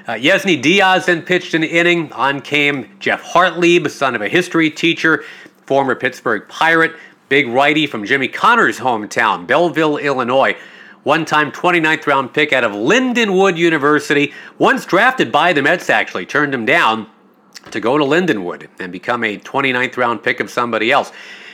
Uh, 0.07 0.13
Yennsy 0.13 0.61
Diaz 0.61 1.05
then 1.05 1.21
pitched 1.21 1.53
an 1.53 1.63
inning. 1.63 2.11
On 2.13 2.41
came 2.41 2.89
Jeff 2.99 3.21
Hartlieb, 3.21 3.89
son 3.89 4.15
of 4.15 4.21
a 4.21 4.27
history 4.27 4.69
teacher, 4.69 5.23
former 5.65 5.95
Pittsburgh 5.95 6.47
Pirate, 6.49 6.93
big 7.29 7.47
righty 7.47 7.87
from 7.87 8.05
Jimmy 8.05 8.27
Connors' 8.27 8.79
hometown, 8.79 9.45
Belleville, 9.45 9.97
Illinois 9.97 10.57
one 11.03 11.25
time 11.25 11.51
29th 11.51 12.07
round 12.07 12.33
pick 12.33 12.53
out 12.53 12.63
of 12.63 12.71
Lindenwood 12.71 13.57
University, 13.57 14.33
once 14.57 14.85
drafted 14.85 15.31
by 15.31 15.53
the 15.53 15.61
Mets 15.61 15.89
actually, 15.89 16.25
turned 16.25 16.53
him 16.53 16.65
down 16.65 17.07
to 17.71 17.79
go 17.79 17.97
to 17.97 18.03
Lindenwood 18.03 18.67
and 18.79 18.91
become 18.91 19.23
a 19.23 19.37
29th 19.37 19.97
round 19.97 20.23
pick 20.23 20.39
of 20.39 20.49
somebody 20.49 20.91
else. 20.91 21.11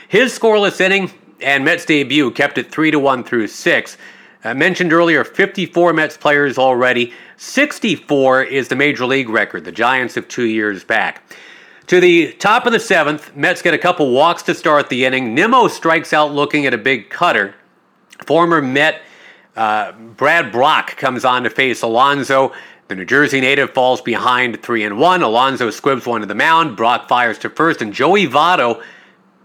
His 0.08 0.38
scoreless 0.38 0.80
inning 0.82 1.12
and 1.42 1.64
Mets 1.64 1.86
debut 1.86 2.32
kept 2.32 2.58
it 2.58 2.72
3 2.72 2.92
to 2.92 3.00
1 3.00 3.24
through 3.24 3.48
6. 3.48 3.98
I 4.44 4.54
mentioned 4.54 4.94
earlier 4.94 5.24
54 5.24 5.94
Mets 5.94 6.18
players 6.18 6.58
already. 6.58 7.14
64 7.38 8.44
is 8.44 8.68
the 8.68 8.76
major 8.76 9.06
league 9.06 9.30
record, 9.30 9.66
the 9.66 9.72
Giants 9.72 10.16
of 10.18 10.28
two 10.28 10.46
years 10.46 10.84
back. 10.84 11.24
To 11.88 12.00
the 12.00 12.34
top 12.34 12.66
of 12.66 12.72
the 12.72 12.80
seventh, 12.80 13.36
Mets 13.36 13.62
get 13.62 13.74
a 13.74 13.78
couple 13.78 14.12
walks 14.12 14.44
to 14.44 14.54
start 14.54 14.90
the 14.90 15.06
inning. 15.06 15.34
Nimmo 15.34 15.68
strikes 15.68 16.14
out 16.14 16.32
looking 16.32 16.66
at 16.68 16.74
a 16.74 16.78
big 16.78 17.10
cutter. 17.10 17.56
Former 18.26 18.62
Met 18.62 19.02
uh, 19.60 19.92
Brad 19.92 20.54
Brach 20.54 20.96
comes 20.96 21.26
on 21.26 21.44
to 21.44 21.50
face 21.50 21.82
Alonso. 21.82 22.54
The 22.88 22.96
New 22.96 23.04
Jersey 23.04 23.42
native 23.42 23.72
falls 23.74 24.02
behind 24.02 24.64
three 24.64 24.86
and 24.86 24.98
one. 24.98 25.22
Alonso 25.22 25.70
squibs 25.70 26.06
one 26.06 26.22
to 26.22 26.28
the 26.28 26.34
mound. 26.34 26.78
Brach 26.78 27.10
fires 27.10 27.38
to 27.40 27.50
first, 27.50 27.82
and 27.82 27.94
Joey 27.94 28.26
Votto 28.26 28.82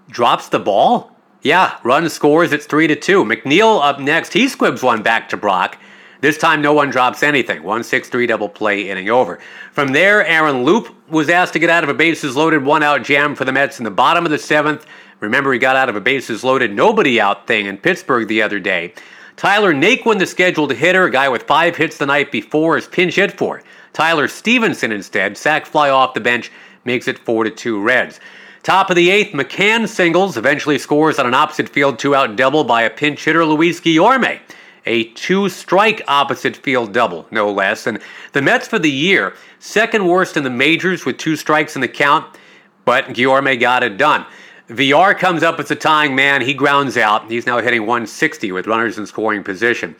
drops 0.08 0.48
the 0.48 0.60
ball. 0.60 1.10
Yeah, 1.42 1.78
run 1.82 2.08
scores. 2.08 2.52
It's 2.52 2.64
three 2.64 2.86
to 2.86 2.94
two. 2.94 3.24
McNeil 3.24 3.82
up 3.82 3.98
next. 3.98 4.32
He 4.32 4.48
squibs 4.48 4.84
one 4.84 5.02
back 5.02 5.28
to 5.30 5.36
Brock. 5.36 5.78
This 6.20 6.38
time, 6.38 6.62
no 6.62 6.72
one 6.72 6.90
drops 6.90 7.24
anything. 7.24 7.64
1 7.64 7.82
6 7.82 8.08
3 8.08 8.26
double 8.28 8.48
play 8.48 8.88
inning 8.88 9.10
over. 9.10 9.40
From 9.72 9.88
there, 9.88 10.24
Aaron 10.24 10.62
Loup 10.62 10.94
was 11.10 11.28
asked 11.28 11.54
to 11.54 11.58
get 11.58 11.70
out 11.70 11.82
of 11.82 11.90
a 11.90 11.94
bases 11.94 12.36
loaded 12.36 12.64
one 12.64 12.84
out 12.84 13.02
jam 13.02 13.34
for 13.34 13.44
the 13.44 13.52
Mets 13.52 13.78
in 13.78 13.84
the 13.84 13.90
bottom 13.90 14.24
of 14.24 14.30
the 14.30 14.38
seventh. 14.38 14.86
Remember, 15.18 15.52
he 15.52 15.58
got 15.58 15.74
out 15.74 15.88
of 15.88 15.96
a 15.96 16.00
bases 16.00 16.44
loaded 16.44 16.72
nobody 16.72 17.20
out 17.20 17.48
thing 17.48 17.66
in 17.66 17.78
Pittsburgh 17.78 18.28
the 18.28 18.42
other 18.42 18.60
day. 18.60 18.94
Tyler 19.36 19.74
Naquin, 19.74 20.18
the 20.18 20.26
scheduled 20.26 20.72
hitter, 20.72 21.04
a 21.04 21.10
guy 21.10 21.28
with 21.28 21.42
five 21.42 21.76
hits 21.76 21.98
the 21.98 22.06
night 22.06 22.30
before, 22.30 22.76
is 22.76 22.86
pinch 22.86 23.16
hit 23.16 23.32
for. 23.32 23.62
Tyler 23.92 24.28
Stephenson 24.28 24.92
instead, 24.92 25.36
sac 25.36 25.66
fly 25.66 25.90
off 25.90 26.14
the 26.14 26.20
bench, 26.20 26.50
makes 26.84 27.08
it 27.08 27.18
4 27.18 27.44
to 27.44 27.50
2 27.50 27.80
Reds. 27.80 28.20
Top 28.62 28.90
of 28.90 28.96
the 28.96 29.10
eighth, 29.10 29.32
McCann 29.32 29.88
singles, 29.88 30.36
eventually 30.36 30.78
scores 30.78 31.18
on 31.18 31.26
an 31.26 31.34
opposite 31.34 31.68
field 31.68 31.98
two 31.98 32.14
out 32.14 32.36
double 32.36 32.64
by 32.64 32.82
a 32.82 32.90
pinch 32.90 33.24
hitter, 33.24 33.44
Luis 33.44 33.80
Guillorme 33.80 34.40
a 34.86 35.04
two 35.12 35.48
strike 35.48 36.02
opposite 36.08 36.56
field 36.56 36.92
double, 36.92 37.26
no 37.30 37.50
less. 37.50 37.86
And 37.86 38.00
the 38.32 38.42
Mets 38.42 38.68
for 38.68 38.78
the 38.78 38.90
year, 38.90 39.34
second 39.58 40.06
worst 40.06 40.36
in 40.36 40.44
the 40.44 40.50
majors 40.50 41.04
with 41.04 41.18
two 41.18 41.36
strikes 41.36 41.74
in 41.74 41.80
the 41.80 41.88
count, 41.88 42.38
but 42.84 43.08
Guillorme 43.08 43.58
got 43.58 43.82
it 43.82 43.96
done. 43.96 44.26
Villar 44.68 45.12
comes 45.14 45.42
up 45.42 45.60
as 45.60 45.70
a 45.70 45.76
tying 45.76 46.14
man. 46.14 46.40
He 46.40 46.54
grounds 46.54 46.96
out. 46.96 47.30
He's 47.30 47.46
now 47.46 47.60
hitting 47.60 47.82
160 47.82 48.50
with 48.52 48.66
runners 48.66 48.96
in 48.96 49.06
scoring 49.06 49.44
position. 49.44 49.94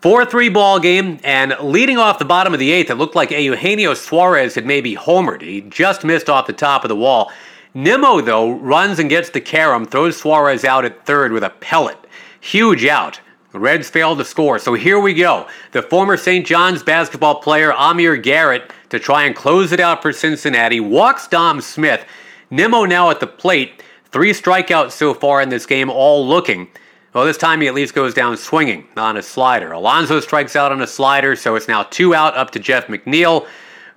4 0.00 0.24
3 0.24 0.48
ball 0.48 0.78
game, 0.78 1.18
and 1.24 1.54
leading 1.60 1.98
off 1.98 2.18
the 2.18 2.24
bottom 2.24 2.54
of 2.54 2.60
the 2.60 2.70
eighth, 2.70 2.88
it 2.88 2.94
looked 2.94 3.16
like 3.16 3.32
Eugenio 3.32 3.94
Suarez 3.94 4.54
had 4.54 4.64
maybe 4.64 4.94
homered. 4.94 5.42
He 5.42 5.60
just 5.62 6.04
missed 6.04 6.30
off 6.30 6.46
the 6.46 6.52
top 6.52 6.84
of 6.84 6.88
the 6.88 6.96
wall. 6.96 7.32
Nimmo, 7.74 8.20
though, 8.20 8.52
runs 8.52 8.98
and 8.98 9.10
gets 9.10 9.28
the 9.30 9.40
carom, 9.40 9.84
throws 9.84 10.16
Suarez 10.16 10.64
out 10.64 10.84
at 10.84 11.04
third 11.04 11.32
with 11.32 11.44
a 11.44 11.50
pellet. 11.50 11.98
Huge 12.40 12.86
out. 12.86 13.20
The 13.52 13.58
Reds 13.58 13.90
failed 13.90 14.18
to 14.18 14.24
score. 14.24 14.58
So 14.58 14.74
here 14.74 15.00
we 15.00 15.14
go. 15.14 15.48
The 15.72 15.82
former 15.82 16.16
St. 16.16 16.46
John's 16.46 16.82
basketball 16.82 17.36
player 17.36 17.72
Amir 17.72 18.16
Garrett 18.16 18.72
to 18.90 18.98
try 18.98 19.24
and 19.24 19.34
close 19.34 19.72
it 19.72 19.80
out 19.80 20.00
for 20.00 20.12
Cincinnati 20.12 20.80
walks 20.80 21.26
Dom 21.28 21.60
Smith. 21.60 22.04
Nimmo 22.50 22.84
now 22.84 23.10
at 23.10 23.20
the 23.20 23.26
plate. 23.26 23.82
Three 24.10 24.32
strikeouts 24.32 24.92
so 24.92 25.14
far 25.14 25.42
in 25.42 25.48
this 25.48 25.66
game, 25.66 25.90
all 25.90 26.26
looking. 26.26 26.68
Well, 27.12 27.24
this 27.24 27.36
time 27.36 27.60
he 27.60 27.68
at 27.68 27.74
least 27.74 27.94
goes 27.94 28.14
down 28.14 28.36
swinging 28.36 28.86
on 28.96 29.16
a 29.16 29.22
slider. 29.22 29.72
Alonso 29.72 30.20
strikes 30.20 30.56
out 30.56 30.72
on 30.72 30.80
a 30.80 30.86
slider, 30.86 31.36
so 31.36 31.56
it's 31.56 31.68
now 31.68 31.82
two 31.84 32.14
out 32.14 32.36
up 32.36 32.50
to 32.52 32.58
Jeff 32.58 32.86
McNeil, 32.86 33.46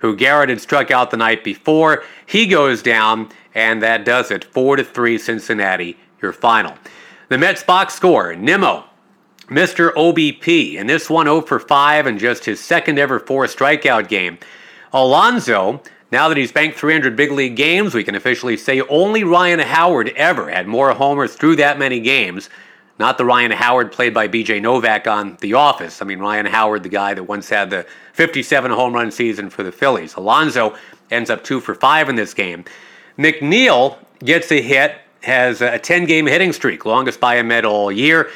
who 0.00 0.16
Garrett 0.16 0.48
had 0.48 0.60
struck 0.60 0.90
out 0.90 1.10
the 1.10 1.16
night 1.16 1.44
before. 1.44 2.04
He 2.26 2.46
goes 2.46 2.82
down, 2.82 3.30
and 3.54 3.82
that 3.82 4.04
does 4.04 4.30
it. 4.30 4.44
Four 4.44 4.76
to 4.76 4.84
three, 4.84 5.18
Cincinnati. 5.18 5.96
Your 6.20 6.32
final. 6.32 6.74
The 7.28 7.38
Mets 7.38 7.62
box 7.62 7.94
score: 7.94 8.34
Nimmo 8.34 8.84
Mr. 9.52 9.92
OBP, 9.92 10.78
and 10.78 10.88
this 10.88 11.10
one 11.10 11.26
0 11.26 11.42
for 11.42 11.58
5 11.58 12.06
in 12.06 12.18
just 12.18 12.44
his 12.44 12.60
second 12.60 12.98
ever 12.98 13.20
four 13.20 13.44
strikeout 13.46 14.08
game. 14.08 14.38
Alonso, 14.92 15.82
now 16.12 16.28
that 16.28 16.36
he's 16.36 16.52
banked 16.52 16.78
300 16.78 17.16
big 17.16 17.32
league 17.32 17.56
games, 17.56 17.94
we 17.94 18.04
can 18.04 18.14
officially 18.14 18.58
say 18.58 18.82
only 18.82 19.24
Ryan 19.24 19.60
Howard 19.60 20.10
ever 20.10 20.50
had 20.50 20.68
more 20.68 20.92
homers 20.92 21.34
through 21.34 21.56
that 21.56 21.78
many 21.78 22.00
games. 22.00 22.50
Not 22.98 23.16
the 23.16 23.24
Ryan 23.24 23.50
Howard 23.50 23.90
played 23.90 24.12
by 24.12 24.28
BJ 24.28 24.60
Novak 24.60 25.06
on 25.06 25.38
The 25.40 25.54
Office. 25.54 26.02
I 26.02 26.04
mean, 26.04 26.18
Ryan 26.18 26.44
Howard, 26.44 26.82
the 26.82 26.90
guy 26.90 27.14
that 27.14 27.24
once 27.24 27.48
had 27.48 27.70
the 27.70 27.86
57 28.12 28.70
home 28.70 28.92
run 28.92 29.10
season 29.10 29.48
for 29.48 29.62
the 29.62 29.72
Phillies. 29.72 30.14
Alonso 30.14 30.76
ends 31.10 31.30
up 31.30 31.42
2 31.42 31.60
for 31.60 31.74
5 31.74 32.10
in 32.10 32.14
this 32.14 32.34
game. 32.34 32.64
McNeil 33.18 33.96
gets 34.22 34.52
a 34.52 34.60
hit, 34.60 34.96
has 35.22 35.62
a 35.62 35.78
10 35.78 36.04
game 36.04 36.26
hitting 36.26 36.52
streak, 36.52 36.84
longest 36.84 37.20
by 37.20 37.36
a 37.36 37.42
Met 37.42 37.64
all 37.64 37.90
year. 37.90 38.30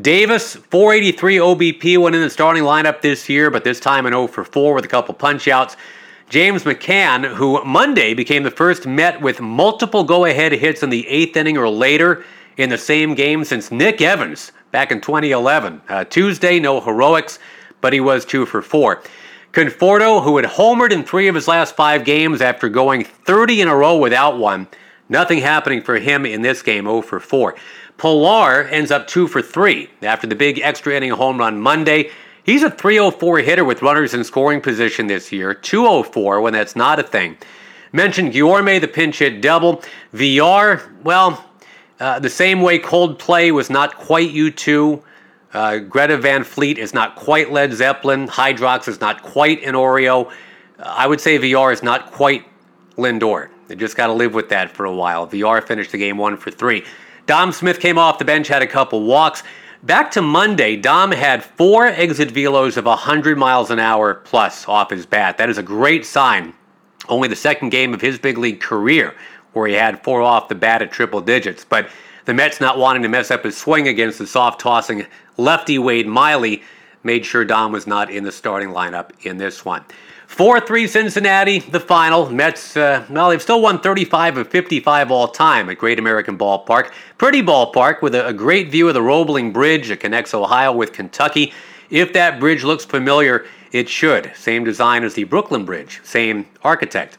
Davis, 0.00 0.56
483 0.56 1.36
OBP, 1.36 1.98
went 1.98 2.16
in 2.16 2.22
the 2.22 2.30
starting 2.30 2.62
lineup 2.62 3.02
this 3.02 3.28
year, 3.28 3.50
but 3.50 3.64
this 3.64 3.80
time 3.80 4.06
an 4.06 4.12
0 4.12 4.28
for 4.28 4.44
4 4.44 4.72
with 4.72 4.86
a 4.86 4.88
couple 4.88 5.14
punchouts. 5.14 5.76
James 6.28 6.64
McCann, 6.64 7.24
who 7.36 7.64
Monday 7.64 8.12
became 8.12 8.42
the 8.42 8.50
first 8.50 8.86
Met 8.86 9.22
with 9.22 9.40
multiple 9.40 10.04
go 10.04 10.26
ahead 10.26 10.52
hits 10.52 10.82
in 10.82 10.90
the 10.90 11.08
eighth 11.08 11.34
inning 11.38 11.56
or 11.56 11.70
later 11.70 12.22
in 12.58 12.68
the 12.68 12.76
same 12.76 13.14
game 13.14 13.44
since 13.44 13.72
Nick 13.72 14.02
Evans 14.02 14.52
back 14.70 14.92
in 14.92 15.00
2011. 15.00 15.80
Uh, 15.88 16.04
Tuesday, 16.04 16.60
no 16.60 16.82
heroics, 16.82 17.38
but 17.80 17.94
he 17.94 18.00
was 18.00 18.26
2 18.26 18.44
for 18.44 18.60
4. 18.60 19.02
Conforto, 19.52 20.22
who 20.22 20.36
had 20.36 20.44
homered 20.44 20.92
in 20.92 21.02
three 21.02 21.28
of 21.28 21.34
his 21.34 21.48
last 21.48 21.74
five 21.74 22.04
games 22.04 22.42
after 22.42 22.68
going 22.68 23.04
30 23.04 23.62
in 23.62 23.68
a 23.68 23.74
row 23.74 23.96
without 23.96 24.36
one, 24.36 24.68
nothing 25.08 25.38
happening 25.38 25.80
for 25.80 25.98
him 25.98 26.26
in 26.26 26.42
this 26.42 26.60
game, 26.60 26.84
0 26.84 27.00
for 27.00 27.20
4. 27.20 27.54
Pilar 27.96 28.64
ends 28.64 28.90
up 28.90 29.06
two 29.06 29.28
for 29.28 29.40
three 29.40 29.88
after 30.02 30.26
the 30.26 30.34
big 30.34 30.58
extra 30.58 30.94
inning 30.94 31.12
home 31.12 31.38
run 31.38 31.58
Monday. 31.58 32.10
He's 32.48 32.62
a 32.62 32.70
304 32.70 33.40
hitter 33.40 33.62
with 33.62 33.82
runners 33.82 34.14
in 34.14 34.24
scoring 34.24 34.62
position 34.62 35.06
this 35.06 35.30
year, 35.30 35.52
204 35.52 36.40
when 36.40 36.54
that's 36.54 36.74
not 36.74 36.98
a 36.98 37.02
thing. 37.02 37.36
Mentioned 37.92 38.32
Guillorme, 38.32 38.80
the 38.80 38.88
pinch 38.88 39.18
hit 39.18 39.42
double. 39.42 39.82
Villar, 40.14 40.80
well, 41.04 41.44
uh, 42.00 42.18
the 42.20 42.30
same 42.30 42.62
way 42.62 42.78
Coldplay 42.78 43.52
was 43.52 43.68
not 43.68 43.96
quite 43.96 44.30
U2. 44.30 45.02
Uh, 45.52 45.76
Greta 45.76 46.16
Van 46.16 46.42
Fleet 46.42 46.78
is 46.78 46.94
not 46.94 47.16
quite 47.16 47.52
Led 47.52 47.74
Zeppelin. 47.74 48.26
Hydrox 48.26 48.88
is 48.88 48.98
not 48.98 49.22
quite 49.22 49.62
an 49.62 49.74
Oreo. 49.74 50.28
Uh, 50.28 50.30
I 50.78 51.06
would 51.06 51.20
say 51.20 51.36
Villar 51.36 51.70
is 51.70 51.82
not 51.82 52.12
quite 52.12 52.46
Lindor. 52.96 53.50
They 53.66 53.76
just 53.76 53.94
got 53.94 54.06
to 54.06 54.14
live 54.14 54.32
with 54.32 54.48
that 54.48 54.70
for 54.70 54.86
a 54.86 54.94
while. 54.94 55.26
Villar 55.26 55.60
finished 55.60 55.92
the 55.92 55.98
game 55.98 56.16
one 56.16 56.38
for 56.38 56.50
three. 56.50 56.86
Dom 57.26 57.52
Smith 57.52 57.78
came 57.78 57.98
off 57.98 58.18
the 58.18 58.24
bench, 58.24 58.48
had 58.48 58.62
a 58.62 58.66
couple 58.66 59.02
walks. 59.02 59.42
Back 59.84 60.10
to 60.12 60.22
Monday, 60.22 60.74
Dom 60.74 61.12
had 61.12 61.44
four 61.44 61.86
exit 61.86 62.30
velos 62.30 62.76
of 62.76 62.86
100 62.86 63.38
miles 63.38 63.70
an 63.70 63.78
hour 63.78 64.14
plus 64.14 64.66
off 64.66 64.90
his 64.90 65.06
bat. 65.06 65.38
That 65.38 65.48
is 65.48 65.56
a 65.56 65.62
great 65.62 66.04
sign. 66.04 66.52
Only 67.08 67.28
the 67.28 67.36
second 67.36 67.68
game 67.68 67.94
of 67.94 68.00
his 68.00 68.18
big 68.18 68.38
league 68.38 68.60
career 68.60 69.14
where 69.52 69.68
he 69.68 69.74
had 69.74 70.02
four 70.02 70.20
off 70.20 70.48
the 70.48 70.56
bat 70.56 70.82
at 70.82 70.90
triple 70.90 71.20
digits. 71.20 71.64
But 71.64 71.88
the 72.24 72.34
Mets 72.34 72.60
not 72.60 72.76
wanting 72.76 73.02
to 73.02 73.08
mess 73.08 73.30
up 73.30 73.44
his 73.44 73.56
swing 73.56 73.86
against 73.86 74.18
the 74.18 74.26
soft 74.26 74.60
tossing 74.60 75.06
lefty 75.36 75.78
Wade 75.78 76.08
Miley 76.08 76.64
made 77.04 77.24
sure 77.24 77.44
Dom 77.44 77.70
was 77.70 77.86
not 77.86 78.10
in 78.10 78.24
the 78.24 78.32
starting 78.32 78.70
lineup 78.70 79.10
in 79.24 79.36
this 79.36 79.64
one. 79.64 79.84
4 80.28 80.60
3 80.60 80.86
Cincinnati, 80.86 81.58
the 81.58 81.80
final. 81.80 82.30
Mets, 82.30 82.76
uh, 82.76 83.04
well, 83.08 83.30
they've 83.30 83.40
still 83.40 83.62
won 83.62 83.80
35 83.80 84.36
of 84.36 84.48
55 84.48 85.10
all 85.10 85.26
time 85.26 85.70
at 85.70 85.78
Great 85.78 85.98
American 85.98 86.36
Ballpark. 86.36 86.92
Pretty 87.16 87.42
ballpark 87.42 88.02
with 88.02 88.14
a, 88.14 88.26
a 88.26 88.32
great 88.34 88.70
view 88.70 88.88
of 88.88 88.94
the 88.94 89.02
Roebling 89.02 89.52
Bridge 89.54 89.88
that 89.88 90.00
connects 90.00 90.34
Ohio 90.34 90.70
with 90.70 90.92
Kentucky. 90.92 91.54
If 91.88 92.12
that 92.12 92.38
bridge 92.38 92.62
looks 92.62 92.84
familiar, 92.84 93.46
it 93.72 93.88
should. 93.88 94.30
Same 94.36 94.64
design 94.64 95.02
as 95.02 95.14
the 95.14 95.24
Brooklyn 95.24 95.64
Bridge, 95.64 96.00
same 96.04 96.46
architect. 96.62 97.16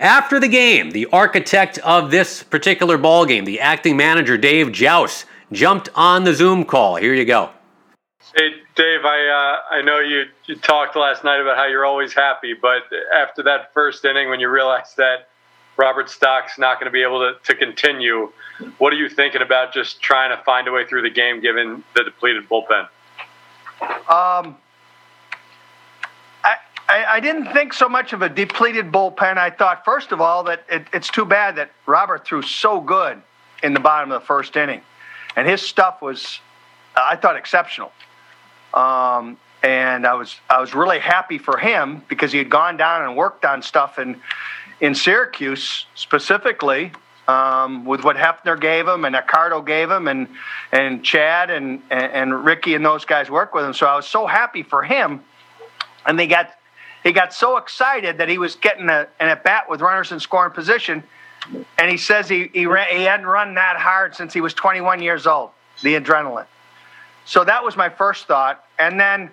After 0.00 0.40
the 0.40 0.48
game, 0.48 0.90
the 0.90 1.06
architect 1.12 1.78
of 1.80 2.10
this 2.10 2.42
particular 2.42 2.96
ball 2.96 3.26
game, 3.26 3.44
the 3.44 3.60
acting 3.60 3.96
manager 3.96 4.38
Dave 4.38 4.72
Jauss, 4.72 5.26
jumped 5.52 5.90
on 5.94 6.24
the 6.24 6.32
Zoom 6.32 6.64
call. 6.64 6.96
Here 6.96 7.12
you 7.12 7.26
go. 7.26 7.50
Hey, 8.36 8.50
Dave, 8.74 9.04
I 9.04 9.26
uh, 9.26 9.74
I 9.74 9.82
know 9.82 10.00
you, 10.00 10.26
you 10.44 10.56
talked 10.56 10.96
last 10.96 11.24
night 11.24 11.40
about 11.40 11.56
how 11.56 11.66
you're 11.66 11.86
always 11.86 12.12
happy, 12.12 12.52
but 12.52 12.82
after 13.14 13.42
that 13.44 13.72
first 13.72 14.04
inning, 14.04 14.28
when 14.28 14.38
you 14.38 14.50
realized 14.50 14.98
that 14.98 15.28
Robert 15.78 16.10
Stock's 16.10 16.58
not 16.58 16.78
going 16.78 16.86
to 16.86 16.90
be 16.90 17.02
able 17.02 17.20
to, 17.20 17.38
to 17.44 17.54
continue, 17.54 18.30
what 18.76 18.92
are 18.92 18.96
you 18.96 19.08
thinking 19.08 19.40
about 19.40 19.72
just 19.72 20.02
trying 20.02 20.36
to 20.36 20.42
find 20.44 20.68
a 20.68 20.72
way 20.72 20.84
through 20.84 21.02
the 21.02 21.10
game 21.10 21.40
given 21.40 21.82
the 21.94 22.04
depleted 22.04 22.48
bullpen? 22.48 22.88
Um, 23.80 24.56
I, 26.44 26.56
I, 26.88 27.04
I 27.08 27.20
didn't 27.20 27.52
think 27.52 27.72
so 27.72 27.88
much 27.88 28.12
of 28.12 28.20
a 28.20 28.28
depleted 28.28 28.92
bullpen. 28.92 29.38
I 29.38 29.48
thought, 29.48 29.86
first 29.86 30.12
of 30.12 30.20
all, 30.20 30.44
that 30.44 30.64
it, 30.68 30.86
it's 30.92 31.08
too 31.08 31.24
bad 31.24 31.56
that 31.56 31.70
Robert 31.86 32.26
threw 32.26 32.42
so 32.42 32.80
good 32.80 33.22
in 33.62 33.72
the 33.72 33.80
bottom 33.80 34.12
of 34.12 34.20
the 34.20 34.26
first 34.26 34.54
inning. 34.56 34.82
And 35.34 35.48
his 35.48 35.62
stuff 35.62 36.02
was, 36.02 36.40
I 36.94 37.16
thought, 37.16 37.36
exceptional. 37.36 37.92
Um, 38.74 39.38
and 39.62 40.06
I 40.06 40.14
was 40.14 40.36
I 40.48 40.60
was 40.60 40.74
really 40.74 40.98
happy 40.98 41.38
for 41.38 41.58
him 41.58 42.02
because 42.08 42.32
he 42.32 42.38
had 42.38 42.50
gone 42.50 42.76
down 42.76 43.04
and 43.04 43.16
worked 43.16 43.44
on 43.44 43.62
stuff 43.62 43.98
in 43.98 44.20
in 44.80 44.94
Syracuse 44.94 45.86
specifically 45.94 46.92
um, 47.26 47.84
with 47.84 48.04
what 48.04 48.16
Hefner 48.16 48.58
gave 48.58 48.88
him 48.88 49.04
and 49.04 49.14
Accardo 49.14 49.64
gave 49.64 49.90
him 49.90 50.08
and 50.08 50.28
and 50.72 51.04
Chad 51.04 51.50
and, 51.50 51.82
and, 51.90 52.12
and 52.12 52.44
Ricky 52.44 52.74
and 52.74 52.84
those 52.84 53.04
guys 53.04 53.30
worked 53.30 53.54
with 53.54 53.64
him. 53.64 53.74
So 53.74 53.86
I 53.86 53.96
was 53.96 54.06
so 54.06 54.26
happy 54.26 54.62
for 54.62 54.82
him, 54.82 55.22
and 56.06 56.18
they 56.18 56.26
got 56.26 56.50
he 57.02 57.12
got 57.12 57.32
so 57.32 57.56
excited 57.56 58.18
that 58.18 58.28
he 58.28 58.38
was 58.38 58.56
getting 58.56 58.88
a, 58.88 59.08
an 59.20 59.28
at 59.28 59.44
bat 59.44 59.68
with 59.68 59.80
runners 59.80 60.12
in 60.12 60.20
scoring 60.20 60.52
position, 60.52 61.02
and 61.78 61.90
he 61.90 61.96
says 61.96 62.28
he 62.28 62.48
he, 62.52 62.66
ran, 62.66 62.88
he 62.96 63.04
hadn't 63.04 63.26
run 63.26 63.54
that 63.54 63.76
hard 63.76 64.14
since 64.14 64.32
he 64.32 64.40
was 64.40 64.54
21 64.54 65.02
years 65.02 65.26
old. 65.26 65.50
The 65.82 65.94
adrenaline. 65.94 66.46
So 67.28 67.44
that 67.44 67.62
was 67.62 67.76
my 67.76 67.90
first 67.90 68.26
thought, 68.26 68.64
and 68.78 68.98
then 68.98 69.30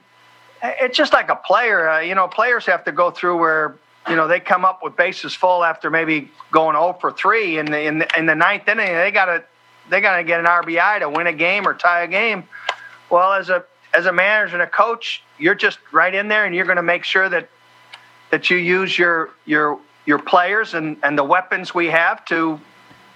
it's 0.62 0.98
just 0.98 1.14
like 1.14 1.30
a 1.30 1.36
player. 1.38 1.88
Uh, 1.88 2.00
you 2.02 2.14
know, 2.14 2.28
players 2.28 2.66
have 2.66 2.84
to 2.84 2.92
go 2.92 3.10
through 3.10 3.38
where 3.38 3.78
you 4.10 4.18
know 4.18 4.28
they 4.28 4.42
come 4.42 4.66
up 4.66 4.82
with 4.84 4.98
bases 4.98 5.34
full 5.34 5.64
after 5.64 5.90
maybe 5.90 6.30
going 6.52 6.76
0 6.76 6.98
for 7.00 7.14
three 7.14 7.58
in 7.58 7.66
the 7.68 7.82
in 7.82 8.00
the, 8.00 8.20
in 8.20 8.26
the 8.26 8.36
ninth 8.36 8.68
inning. 8.68 8.88
They 8.88 9.12
got 9.12 9.28
to 9.28 9.46
they 9.90 10.02
got 10.02 10.18
to 10.18 10.26
get 10.26 10.42
an 10.42 10.46
RBI 10.46 11.00
to 11.00 11.10
win 11.10 11.28
a 11.28 11.32
game 11.32 11.66
or 11.66 11.74
tie 11.74 12.02
a 12.02 12.08
game. 12.10 12.44
Well, 13.10 13.32
as 13.32 13.48
a 13.48 13.64
as 13.94 14.08
a 14.08 14.12
manager 14.12 14.56
and 14.56 14.64
a 14.64 14.68
coach, 14.68 15.24
you're 15.40 15.56
just 15.56 15.80
right 15.94 16.14
in 16.14 16.28
there, 16.28 16.44
and 16.44 16.54
you're 16.54 16.66
going 16.66 16.76
to 16.76 16.84
make 16.84 17.06
sure 17.06 17.30
that 17.30 17.48
that 18.30 18.50
you 18.50 18.58
use 18.58 19.00
your 19.00 19.30
your 19.46 19.80
your 20.06 20.20
players 20.20 20.74
and 20.74 20.98
and 21.02 21.18
the 21.18 21.24
weapons 21.24 21.74
we 21.74 21.86
have 21.88 22.26
to 22.26 22.60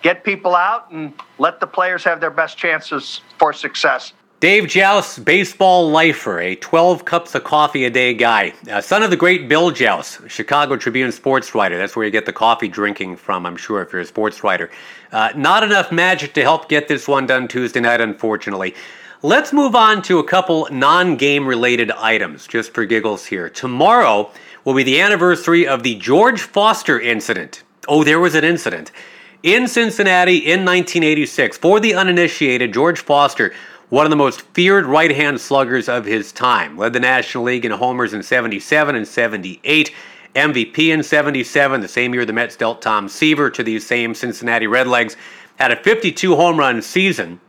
get 0.04 0.24
people 0.24 0.56
out 0.56 0.90
and 0.90 1.14
let 1.38 1.60
the 1.60 1.68
players 1.68 2.06
have 2.06 2.22
their 2.22 2.32
best 2.32 2.58
chances 2.58 3.20
for 3.38 3.52
success. 3.52 4.14
Dave 4.40 4.70
Jauss, 4.70 5.20
baseball 5.20 5.92
lifer, 5.92 6.40
a 6.40 6.56
12 6.56 7.04
cups 7.04 7.36
of 7.36 7.44
coffee 7.44 7.84
a 7.84 7.90
day 7.90 8.14
guy. 8.14 8.54
Uh, 8.72 8.80
son 8.80 9.04
of 9.04 9.10
the 9.10 9.18
great 9.18 9.50
Bill 9.50 9.70
Jauss, 9.70 10.22
Chicago 10.30 10.78
Tribune 10.78 11.12
sports 11.12 11.54
writer. 11.54 11.78
That's 11.78 11.94
where 11.94 12.06
you 12.06 12.12
get 12.12 12.26
the 12.26 12.32
coffee 12.32 12.70
drinking 12.70 13.18
from, 13.18 13.46
I'm 13.46 13.58
sure, 13.58 13.82
if 13.82 13.92
you're 13.92 14.02
a 14.02 14.06
sports 14.06 14.42
writer. 14.42 14.72
Uh, 15.12 15.32
not 15.36 15.64
enough 15.64 15.92
magic 15.92 16.34
to 16.36 16.42
help 16.42 16.70
get 16.70 16.88
this 16.88 17.06
one 17.06 17.26
done 17.26 17.50
Tuesday 17.50 17.82
night, 17.82 18.00
unfortunately. 18.00 18.76
Let's 19.24 19.52
move 19.52 19.76
on 19.76 20.02
to 20.04 20.20
a 20.20 20.24
couple 20.24 20.70
non 20.72 21.18
game 21.18 21.46
related 21.46 21.92
items, 21.92 22.48
just 22.48 22.74
for 22.74 22.86
giggles 22.86 23.26
here. 23.26 23.50
Tomorrow 23.50 24.32
will 24.64 24.74
be 24.74 24.84
the 24.84 25.02
anniversary 25.02 25.68
of 25.68 25.84
the 25.84 25.96
George 25.96 26.44
Foster 26.44 26.98
incident. 26.98 27.64
Oh, 27.90 28.06
there 28.06 28.22
was 28.22 28.36
an 28.36 28.46
incident. 28.46 28.94
In 29.42 29.68
Cincinnati 29.70 30.38
in 30.38 30.66
1986, 30.66 31.58
for 31.58 31.80
the 31.80 31.94
uninitiated, 31.94 32.74
George 32.74 33.00
Foster 33.00 33.54
one 33.90 34.06
of 34.06 34.12
the 34.12 34.16
most 34.16 34.42
feared 34.54 34.86
right 34.86 35.16
hand 35.16 35.42
sluggers 35.42 35.90
of 35.90 36.06
his 36.06 36.32
time. 36.32 36.78
Led 36.78 36.94
the 36.94 37.00
National 37.00 37.46
League 37.46 37.66
in 37.66 37.72
homers 37.72 38.14
in 38.14 38.22
77 38.22 38.96
and 38.96 39.08
78, 39.08 39.92
MVP 40.36 40.94
in 40.94 41.02
77, 41.02 41.82
the 41.82 41.88
same 41.88 42.14
year 42.14 42.26
the 42.26 42.34
Mets 42.34 42.56
dealt 42.56 42.82
Tom 42.82 43.10
Seaver 43.10 43.50
to 43.50 43.64
these 43.64 43.86
same 43.86 44.14
Cincinnati 44.14 44.68
Redlegs. 44.68 45.16
Had 45.58 45.72
a 45.72 45.76
52 45.76 46.36
home 46.36 46.60
run 46.60 46.82
season. 46.82 47.40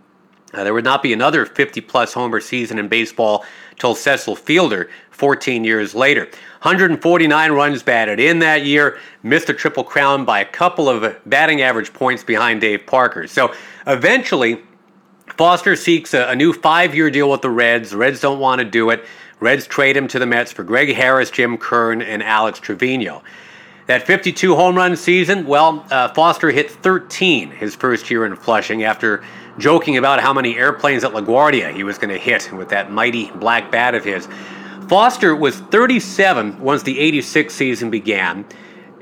Uh, 0.54 0.64
there 0.64 0.74
would 0.74 0.84
not 0.84 1.02
be 1.02 1.12
another 1.12 1.44
50 1.44 1.80
plus 1.82 2.14
homer 2.14 2.40
season 2.40 2.78
in 2.78 2.88
baseball 2.88 3.44
till 3.78 3.94
Cecil 3.94 4.34
Fielder 4.34 4.90
14 5.20 5.64
years 5.64 5.94
later. 5.94 6.22
149 6.62 7.52
runs 7.52 7.82
batted 7.82 8.18
in 8.18 8.38
that 8.38 8.64
year, 8.64 8.98
missed 9.22 9.50
a 9.50 9.54
triple 9.54 9.84
crown 9.84 10.24
by 10.24 10.40
a 10.40 10.46
couple 10.46 10.88
of 10.88 11.14
batting 11.26 11.60
average 11.60 11.92
points 11.92 12.24
behind 12.24 12.62
Dave 12.62 12.86
Parker. 12.86 13.26
So 13.26 13.54
eventually, 13.86 14.62
Foster 15.36 15.76
seeks 15.76 16.14
a, 16.14 16.30
a 16.30 16.34
new 16.34 16.54
five 16.54 16.94
year 16.94 17.10
deal 17.10 17.30
with 17.30 17.42
the 17.42 17.50
Reds. 17.50 17.90
The 17.90 17.98
Reds 17.98 18.20
don't 18.20 18.40
want 18.40 18.60
to 18.60 18.64
do 18.64 18.88
it. 18.88 19.04
Reds 19.40 19.66
trade 19.66 19.94
him 19.94 20.08
to 20.08 20.18
the 20.18 20.26
Mets 20.26 20.52
for 20.52 20.64
Greg 20.64 20.94
Harris, 20.94 21.30
Jim 21.30 21.58
Kern, 21.58 22.00
and 22.00 22.22
Alex 22.22 22.58
Trevino. 22.58 23.22
That 23.86 24.06
52 24.06 24.54
home 24.54 24.74
run 24.74 24.96
season, 24.96 25.46
well, 25.46 25.84
uh, 25.90 26.08
Foster 26.14 26.50
hit 26.50 26.70
13 26.70 27.50
his 27.50 27.74
first 27.74 28.10
year 28.10 28.24
in 28.24 28.36
Flushing 28.36 28.84
after 28.84 29.22
joking 29.58 29.98
about 29.98 30.20
how 30.20 30.32
many 30.32 30.56
airplanes 30.56 31.04
at 31.04 31.12
LaGuardia 31.12 31.74
he 31.74 31.84
was 31.84 31.98
going 31.98 32.14
to 32.14 32.18
hit 32.18 32.50
with 32.52 32.70
that 32.70 32.90
mighty 32.90 33.30
black 33.32 33.70
bat 33.70 33.94
of 33.94 34.04
his. 34.04 34.26
Foster 34.90 35.36
was 35.36 35.56
37 35.56 36.58
once 36.58 36.82
the 36.82 36.98
86 36.98 37.54
season 37.54 37.90
began. 37.90 38.44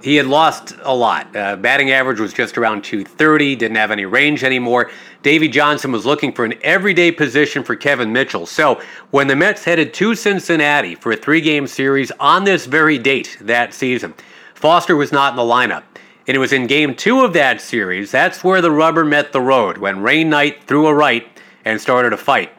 He 0.03 0.17
had 0.17 0.27
lost 0.27 0.75
a 0.83 0.95
lot. 0.95 1.35
Uh, 1.35 1.57
batting 1.57 1.93
average 1.93 2.21
was 2.21 2.35
just 2.35 2.59
around 2.59 2.85
230, 2.85 3.57
didn't 3.57 3.79
have 3.79 3.91
any 3.91 4.05
range 4.05 4.45
anymore. 4.45 4.91
Davey 5.23 5.49
Johnson 5.49 5.91
was 5.91 6.05
looking 6.05 6.31
for 6.35 6.45
an 6.45 6.53
everyday 6.61 7.11
position 7.11 7.65
for 7.65 7.75
Kevin 7.75 8.13
Mitchell. 8.13 8.45
So 8.45 8.83
when 9.13 9.29
the 9.29 9.35
Mets 9.35 9.65
headed 9.65 9.95
to 9.95 10.15
Cincinnati 10.15 10.95
for 10.95 11.13
a 11.13 11.17
three 11.17 11.41
game 11.41 11.67
series 11.67 12.13
on 12.21 12.45
this 12.45 12.67
very 12.67 12.99
date 12.99 13.39
that 13.41 13.73
season, 13.73 14.13
Foster 14.53 14.95
was 14.95 15.11
not 15.11 15.33
in 15.33 15.37
the 15.37 15.43
lineup. 15.43 15.85
And 16.27 16.37
it 16.37 16.39
was 16.39 16.53
in 16.53 16.67
game 16.67 16.95
two 16.95 17.25
of 17.25 17.33
that 17.33 17.63
series, 17.63 18.11
that's 18.11 18.45
where 18.45 18.61
the 18.61 18.71
rubber 18.71 19.07
met 19.07 19.33
the 19.33 19.41
road 19.41 19.79
when 19.79 20.03
Ray 20.03 20.23
Knight 20.23 20.65
threw 20.65 20.87
a 20.87 20.93
right 20.93 21.27
and 21.65 21.81
started 21.81 22.13
a 22.13 22.19
fight. 22.19 22.53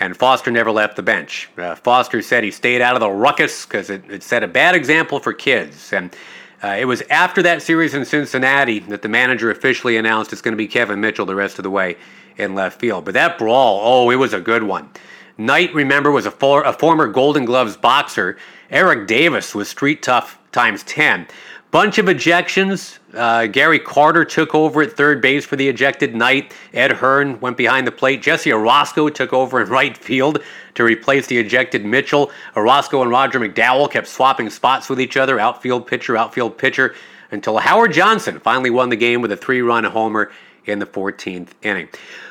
And 0.00 0.16
Foster 0.16 0.50
never 0.50 0.70
left 0.70 0.96
the 0.96 1.02
bench. 1.02 1.48
Uh, 1.56 1.74
Foster 1.74 2.22
said 2.22 2.44
he 2.44 2.50
stayed 2.50 2.80
out 2.80 2.94
of 2.94 3.00
the 3.00 3.10
ruckus 3.10 3.66
because 3.66 3.90
it, 3.90 4.08
it 4.10 4.22
set 4.22 4.44
a 4.44 4.48
bad 4.48 4.74
example 4.74 5.18
for 5.18 5.32
kids. 5.32 5.92
And 5.92 6.14
uh, 6.62 6.76
it 6.78 6.84
was 6.84 7.02
after 7.10 7.42
that 7.42 7.62
series 7.62 7.94
in 7.94 8.04
Cincinnati 8.04 8.80
that 8.80 9.02
the 9.02 9.08
manager 9.08 9.50
officially 9.50 9.96
announced 9.96 10.32
it's 10.32 10.42
going 10.42 10.52
to 10.52 10.58
be 10.58 10.68
Kevin 10.68 11.00
Mitchell 11.00 11.26
the 11.26 11.34
rest 11.34 11.58
of 11.58 11.62
the 11.62 11.70
way 11.70 11.96
in 12.36 12.54
left 12.54 12.80
field. 12.80 13.04
But 13.04 13.14
that 13.14 13.38
brawl, 13.38 13.80
oh, 13.82 14.10
it 14.10 14.16
was 14.16 14.32
a 14.32 14.40
good 14.40 14.62
one. 14.62 14.88
Knight, 15.36 15.72
remember, 15.72 16.10
was 16.10 16.26
a, 16.26 16.32
for, 16.32 16.64
a 16.64 16.72
former 16.72 17.06
Golden 17.06 17.44
Gloves 17.44 17.76
boxer. 17.76 18.36
Eric 18.70 19.06
Davis 19.06 19.54
was 19.54 19.68
street 19.68 20.02
tough 20.02 20.38
times 20.50 20.82
10. 20.84 21.28
Bunch 21.70 21.98
of 21.98 22.06
ejections. 22.06 22.98
Uh, 23.12 23.46
Gary 23.46 23.78
Carter 23.78 24.24
took 24.24 24.54
over 24.54 24.80
at 24.80 24.92
third 24.92 25.20
base 25.20 25.44
for 25.44 25.56
the 25.56 25.68
ejected 25.68 26.14
Knight. 26.14 26.54
Ed 26.72 26.92
Hearn 26.92 27.38
went 27.40 27.58
behind 27.58 27.86
the 27.86 27.92
plate. 27.92 28.22
Jesse 28.22 28.48
Orosco 28.48 29.12
took 29.14 29.34
over 29.34 29.60
in 29.60 29.68
right 29.68 29.96
field 29.96 30.42
to 30.74 30.84
replace 30.84 31.26
the 31.26 31.36
ejected 31.36 31.84
Mitchell. 31.84 32.30
Orosco 32.54 33.02
and 33.02 33.10
Roger 33.10 33.38
McDowell 33.38 33.90
kept 33.90 34.06
swapping 34.06 34.48
spots 34.48 34.88
with 34.88 34.98
each 34.98 35.18
other, 35.18 35.38
outfield 35.38 35.86
pitcher, 35.86 36.16
outfield 36.16 36.56
pitcher, 36.56 36.94
until 37.32 37.58
Howard 37.58 37.92
Johnson 37.92 38.40
finally 38.40 38.70
won 38.70 38.88
the 38.88 38.96
game 38.96 39.20
with 39.20 39.32
a 39.32 39.36
three 39.36 39.60
run 39.60 39.84
homer 39.84 40.32
in 40.64 40.78
the 40.78 40.86
14th 40.86 41.50
inning. 41.60 41.88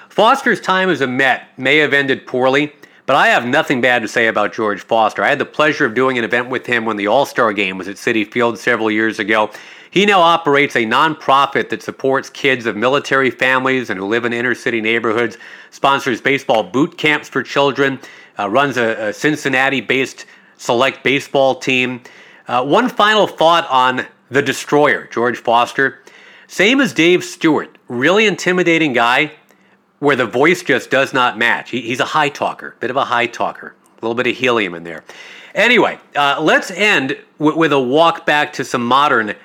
Foster's 0.10 0.60
time 0.60 0.90
as 0.90 1.02
a 1.02 1.08
Met 1.08 1.48
may 1.60 1.78
have 1.78 1.94
ended 1.94 2.26
poorly. 2.26 2.74
But 3.08 3.16
I 3.16 3.28
have 3.28 3.46
nothing 3.46 3.80
bad 3.80 4.02
to 4.02 4.08
say 4.10 4.28
about 4.28 4.54
George 4.54 4.82
Foster. 4.82 5.24
I 5.24 5.30
had 5.30 5.40
the 5.40 5.46
pleasure 5.46 5.86
of 5.86 5.94
doing 5.94 6.18
an 6.18 6.26
event 6.26 6.50
with 6.50 6.66
him 6.66 6.84
when 6.84 6.98
the 6.98 7.08
All 7.08 7.26
Star 7.26 7.54
game 7.54 7.78
was 7.78 7.88
at 7.88 7.96
Citi 7.96 8.30
Field 8.30 8.60
several 8.60 8.92
years 8.92 9.18
ago. 9.18 9.50
He 9.92 10.06
now 10.06 10.20
operates 10.20 10.76
a 10.76 10.86
nonprofit 10.86 11.70
that 11.70 11.82
supports 11.82 12.30
kids 12.30 12.66
of 12.66 12.76
military 12.76 13.32
families 13.32 13.90
and 13.90 13.98
who 13.98 14.06
live 14.06 14.26
in 14.26 14.34
inner 14.34 14.54
city 14.54 14.82
neighborhoods, 14.82 15.38
sponsors 15.72 16.20
baseball 16.20 16.64
boot 16.64 16.98
camps 16.98 17.30
for 17.30 17.42
children, 17.42 17.98
uh, 18.38 18.50
runs 18.50 18.76
a, 18.76 19.08
a 19.08 19.14
Cincinnati 19.14 19.80
based 19.80 20.26
select 20.58 21.02
baseball 21.02 21.56
team. 21.56 22.02
Uh, 22.50 22.66
one 22.66 22.90
final 22.90 23.26
thought 23.26 23.66
on 23.70 24.06
the 24.30 24.42
destroyer, 24.42 25.08
George 25.14 25.38
Foster. 25.38 26.04
Same 26.48 26.82
as 26.82 26.94
Dave 26.94 27.24
Stewart, 27.24 27.78
really 27.88 28.26
intimidating 28.26 28.92
guy, 28.92 29.32
where 30.00 30.16
the 30.16 30.26
voice 30.26 30.64
just 30.64 30.90
does 30.90 31.14
not 31.14 31.38
match. 31.38 31.72
He, 31.72 31.82
he's 31.82 32.00
a 32.00 32.06
high 32.06 32.30
talker, 32.30 32.76
bit 32.80 32.90
of 32.90 32.98
a 32.98 33.06
high 33.06 33.28
talker, 33.28 33.76
a 33.98 34.06
little 34.06 34.16
bit 34.16 34.28
of 34.28 34.36
helium 34.36 34.76
in 34.76 34.84
there. 34.84 35.04
Anyway, 35.56 36.00
uh, 36.16 36.40
let's 36.40 36.70
end 36.72 37.18
w- 37.40 37.58
with 37.58 37.74
a 37.74 37.80
walk 37.80 38.26
back 38.26 38.54
to 38.54 38.64
some 38.64 38.86
modern 38.86 39.36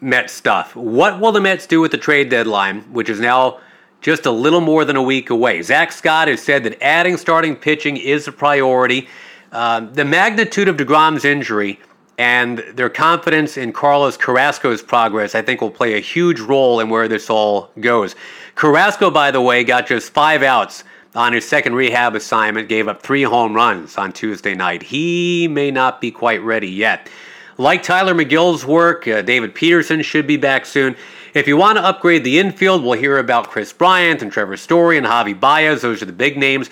Mets 0.00 0.32
stuff. 0.32 0.74
What 0.76 1.20
will 1.20 1.32
the 1.32 1.40
Mets 1.40 1.66
do 1.66 1.80
with 1.80 1.90
the 1.90 1.98
trade 1.98 2.28
deadline, 2.30 2.82
which 2.92 3.08
is 3.08 3.20
now 3.20 3.60
just 4.00 4.26
a 4.26 4.30
little 4.30 4.60
more 4.60 4.84
than 4.84 4.96
a 4.96 5.02
week 5.02 5.30
away? 5.30 5.60
Zack 5.62 5.92
Scott 5.92 6.28
has 6.28 6.40
said 6.40 6.64
that 6.64 6.80
adding 6.82 7.16
starting 7.16 7.56
pitching 7.56 7.96
is 7.96 8.28
a 8.28 8.32
priority. 8.32 9.08
Uh, 9.52 9.80
the 9.80 10.04
magnitude 10.04 10.68
of 10.68 10.76
DeGrom's 10.76 11.24
injury 11.24 11.80
and 12.16 12.58
their 12.74 12.90
confidence 12.90 13.56
in 13.56 13.72
Carlos 13.72 14.16
Carrasco's 14.16 14.82
progress, 14.82 15.34
I 15.34 15.42
think, 15.42 15.60
will 15.60 15.70
play 15.70 15.94
a 15.94 16.00
huge 16.00 16.38
role 16.38 16.80
in 16.80 16.90
where 16.90 17.08
this 17.08 17.30
all 17.30 17.70
goes. 17.80 18.14
Carrasco, 18.60 19.10
by 19.10 19.30
the 19.30 19.40
way, 19.40 19.64
got 19.64 19.86
just 19.86 20.12
five 20.12 20.42
outs 20.42 20.84
on 21.14 21.32
his 21.32 21.48
second 21.48 21.74
rehab 21.74 22.14
assignment, 22.14 22.68
gave 22.68 22.88
up 22.88 23.00
three 23.00 23.22
home 23.22 23.54
runs 23.54 23.96
on 23.96 24.12
Tuesday 24.12 24.54
night. 24.54 24.82
He 24.82 25.48
may 25.48 25.70
not 25.70 25.98
be 25.98 26.10
quite 26.10 26.42
ready 26.42 26.68
yet. 26.68 27.08
Like 27.56 27.82
Tylor 27.82 28.12
Megill's 28.12 28.66
work, 28.66 29.08
uh, 29.08 29.22
David 29.22 29.54
Peterson 29.54 30.02
should 30.02 30.26
be 30.26 30.36
back 30.36 30.66
soon. 30.66 30.94
If 31.32 31.48
you 31.48 31.56
want 31.56 31.78
to 31.78 31.82
upgrade 31.82 32.22
the 32.22 32.38
infield, 32.38 32.84
we'll 32.84 32.98
hear 32.98 33.16
about 33.16 33.48
Kris 33.48 33.72
Bryant 33.72 34.20
and 34.20 34.30
Trevor 34.30 34.58
Story 34.58 34.98
and 34.98 35.06
Javi 35.06 35.40
Baez. 35.40 35.80
Those 35.80 36.02
are 36.02 36.06
the 36.06 36.12
big 36.12 36.36
names 36.36 36.68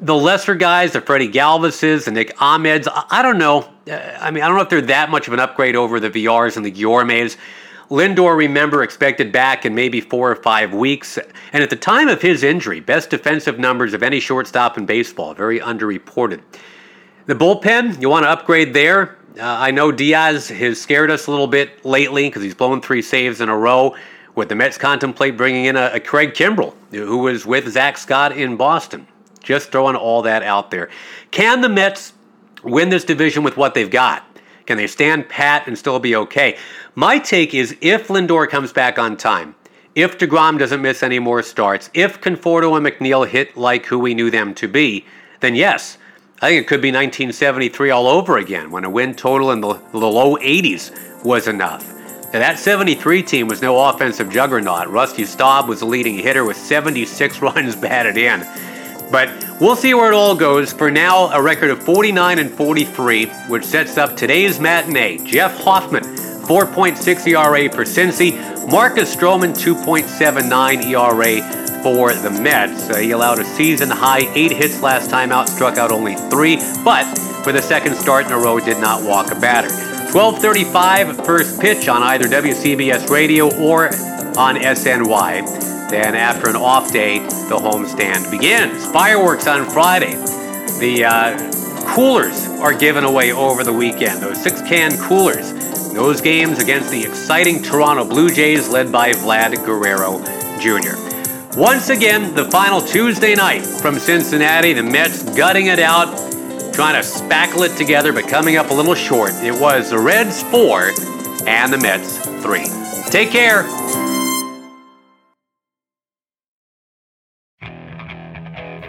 the 0.00 0.14
lesser 0.14 0.54
guys, 0.54 0.92
the 0.92 1.00
Freddy 1.00 1.28
Galvises, 1.28 2.04
the 2.04 2.12
Nick 2.12 2.34
Ahmeds, 2.36 2.86
I 3.10 3.20
don't 3.20 3.36
know. 3.36 3.68
Uh, 3.90 3.96
I 4.20 4.30
mean, 4.30 4.42
I 4.42 4.46
don't 4.46 4.56
know 4.56 4.62
if 4.62 4.68
they're 4.68 4.80
that 4.82 5.10
much 5.10 5.26
of 5.26 5.34
an 5.34 5.40
upgrade 5.40 5.76
over 5.76 5.98
the 6.00 6.08
Villars 6.08 6.56
and 6.56 6.64
the 6.64 6.70
Guillormes. 6.70 7.36
Lindor, 7.90 8.36
remember, 8.36 8.82
expected 8.82 9.32
back 9.32 9.64
in 9.64 9.74
maybe 9.74 10.00
four 10.00 10.30
or 10.30 10.36
five 10.36 10.74
weeks. 10.74 11.18
And 11.52 11.62
at 11.62 11.70
the 11.70 11.76
time 11.76 12.08
of 12.08 12.20
his 12.20 12.42
injury, 12.42 12.80
best 12.80 13.08
defensive 13.08 13.58
numbers 13.58 13.94
of 13.94 14.02
any 14.02 14.20
shortstop 14.20 14.76
in 14.76 14.84
baseball, 14.84 15.32
very 15.32 15.58
underreported. 15.58 16.42
The 17.26 17.34
bullpen, 17.34 18.00
you 18.00 18.10
want 18.10 18.24
to 18.24 18.30
upgrade 18.30 18.74
there? 18.74 19.16
Uh, 19.38 19.44
I 19.44 19.70
know 19.70 19.90
Diaz 19.90 20.48
has 20.48 20.80
scared 20.80 21.10
us 21.10 21.28
a 21.28 21.30
little 21.30 21.46
bit 21.46 21.84
lately 21.84 22.28
because 22.28 22.42
he's 22.42 22.54
blown 22.54 22.82
three 22.82 23.02
saves 23.02 23.40
in 23.40 23.48
a 23.48 23.56
row. 23.56 23.96
Would 24.34 24.48
the 24.48 24.54
Mets 24.54 24.76
contemplate 24.76 25.36
bringing 25.36 25.64
in 25.64 25.76
a, 25.76 25.90
a 25.94 26.00
Craig 26.00 26.34
Kimbrel, 26.34 26.74
who 26.90 27.18
was 27.18 27.46
with 27.46 27.68
Zack 27.68 27.96
Scott 27.96 28.36
in 28.36 28.56
Boston? 28.56 29.06
Just 29.42 29.72
throwing 29.72 29.96
all 29.96 30.22
that 30.22 30.42
out 30.42 30.70
there. 30.70 30.90
Can 31.30 31.60
the 31.62 31.68
Mets 31.68 32.12
win 32.62 32.90
this 32.90 33.04
division 33.04 33.42
with 33.42 33.56
what 33.56 33.74
they've 33.74 33.90
got? 33.90 34.24
Can 34.66 34.76
they 34.76 34.86
stand 34.86 35.30
pat 35.30 35.66
and 35.66 35.78
still 35.78 35.98
be 35.98 36.14
okay? 36.14 36.58
My 36.98 37.20
take 37.20 37.54
is 37.54 37.76
if 37.80 38.08
Lindor 38.08 38.48
comes 38.48 38.72
back 38.72 38.98
on 38.98 39.16
time, 39.16 39.54
if 39.94 40.18
DeGrom 40.18 40.58
doesn't 40.58 40.82
miss 40.82 41.04
any 41.04 41.20
more 41.20 41.44
starts, 41.44 41.90
if 41.94 42.20
Conforto 42.20 42.76
and 42.76 42.84
McNeil 42.84 43.24
hit 43.24 43.56
like 43.56 43.86
who 43.86 44.00
we 44.00 44.14
knew 44.14 44.32
them 44.32 44.52
to 44.56 44.66
be, 44.66 45.04
then 45.38 45.54
yes, 45.54 45.96
I 46.42 46.48
think 46.48 46.62
it 46.64 46.66
could 46.66 46.80
be 46.80 46.88
1973 46.88 47.90
all 47.90 48.08
over 48.08 48.38
again 48.38 48.72
when 48.72 48.84
a 48.84 48.90
win 48.90 49.14
total 49.14 49.52
in 49.52 49.60
the, 49.60 49.74
the 49.92 49.98
low 49.98 50.38
80s 50.38 51.24
was 51.24 51.46
enough. 51.46 51.88
Now, 52.32 52.40
that 52.40 52.58
73 52.58 53.22
team 53.22 53.46
was 53.46 53.62
no 53.62 53.78
offensive 53.90 54.28
juggernaut. 54.28 54.88
Rusty 54.88 55.24
Staub 55.24 55.68
was 55.68 55.78
the 55.78 55.86
leading 55.86 56.16
hitter 56.16 56.44
with 56.44 56.56
76 56.56 57.40
runs 57.42 57.76
batted 57.76 58.16
in. 58.16 58.40
But 59.12 59.28
we'll 59.60 59.76
see 59.76 59.94
where 59.94 60.10
it 60.10 60.16
all 60.16 60.34
goes. 60.34 60.72
For 60.72 60.90
now, 60.90 61.28
a 61.28 61.40
record 61.40 61.70
of 61.70 61.80
49 61.80 62.40
and 62.40 62.50
43, 62.50 63.26
which 63.46 63.62
sets 63.62 63.96
up 63.98 64.16
today's 64.16 64.58
matinee. 64.58 65.24
Jeff 65.24 65.56
Hoffman, 65.58 66.17
4.6 66.48 67.26
ERA 67.26 67.70
for 67.70 67.84
Cincy. 67.84 68.32
Marcus 68.72 69.14
Stroman, 69.14 69.52
2.79 69.52 70.82
ERA 70.86 71.82
for 71.82 72.14
the 72.14 72.30
Mets. 72.30 72.88
Uh, 72.88 72.96
he 72.96 73.10
allowed 73.10 73.38
a 73.38 73.44
season 73.44 73.90
high 73.90 74.26
eight 74.34 74.52
hits 74.52 74.80
last 74.80 75.10
time 75.10 75.30
out, 75.30 75.46
struck 75.50 75.76
out 75.76 75.92
only 75.92 76.14
three, 76.30 76.56
but 76.82 77.04
for 77.44 77.52
the 77.52 77.60
second 77.60 77.94
start 77.96 78.24
in 78.24 78.32
a 78.32 78.38
row, 78.38 78.58
did 78.58 78.78
not 78.78 79.02
walk 79.02 79.30
a 79.30 79.38
batter. 79.38 79.68
12:35 80.10 81.26
first 81.26 81.60
pitch 81.60 81.86
on 81.86 82.02
either 82.02 82.26
WCBS 82.26 83.10
Radio 83.10 83.54
or 83.60 83.88
on 84.38 84.56
SNY. 84.56 85.90
Then 85.90 86.14
after 86.14 86.48
an 86.48 86.56
off 86.56 86.90
day, 86.90 87.18
the 87.18 87.56
homestand 87.56 88.30
begins. 88.30 88.86
Fireworks 88.86 89.46
on 89.46 89.68
Friday. 89.68 90.14
The 90.80 91.04
uh, 91.04 91.94
coolers 91.94 92.46
are 92.60 92.72
given 92.72 93.04
away 93.04 93.32
over 93.32 93.64
the 93.64 93.72
weekend. 93.72 94.22
Those 94.22 94.42
six-can 94.42 94.96
coolers. 94.96 95.52
Those 95.98 96.20
games 96.20 96.60
against 96.60 96.92
the 96.92 97.02
exciting 97.02 97.60
Toronto 97.60 98.04
Blue 98.04 98.30
Jays 98.30 98.68
led 98.68 98.92
by 98.92 99.10
Vlad 99.10 99.64
Guerrero 99.66 100.20
Jr. 100.60 100.94
Once 101.58 101.90
again, 101.90 102.36
the 102.36 102.48
final 102.52 102.80
Tuesday 102.80 103.34
night 103.34 103.66
from 103.66 103.98
Cincinnati, 103.98 104.72
the 104.72 104.82
Mets 104.84 105.24
gutting 105.36 105.66
it 105.66 105.80
out 105.80 106.06
trying 106.72 106.94
to 106.94 107.00
spackle 107.00 107.66
it 107.66 107.76
together, 107.76 108.12
but 108.12 108.28
coming 108.28 108.56
up 108.56 108.70
a 108.70 108.72
little 108.72 108.94
short. 108.94 109.32
It 109.42 109.60
was 109.60 109.90
the 109.90 109.98
Reds 109.98 110.44
four 110.44 110.92
and 111.48 111.72
the 111.72 111.78
Mets 111.78 112.18
three. 112.44 112.68
Take 113.10 113.32
care. 113.32 113.64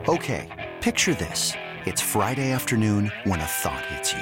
Okay, 0.08 0.48
picture 0.80 1.16
this. 1.16 1.56
It's 1.88 2.04
Friday 2.04 2.52
afternoon 2.52 3.12
when 3.24 3.40
a 3.40 3.46
thought 3.46 3.84
hits 3.88 4.14
you. 4.14 4.22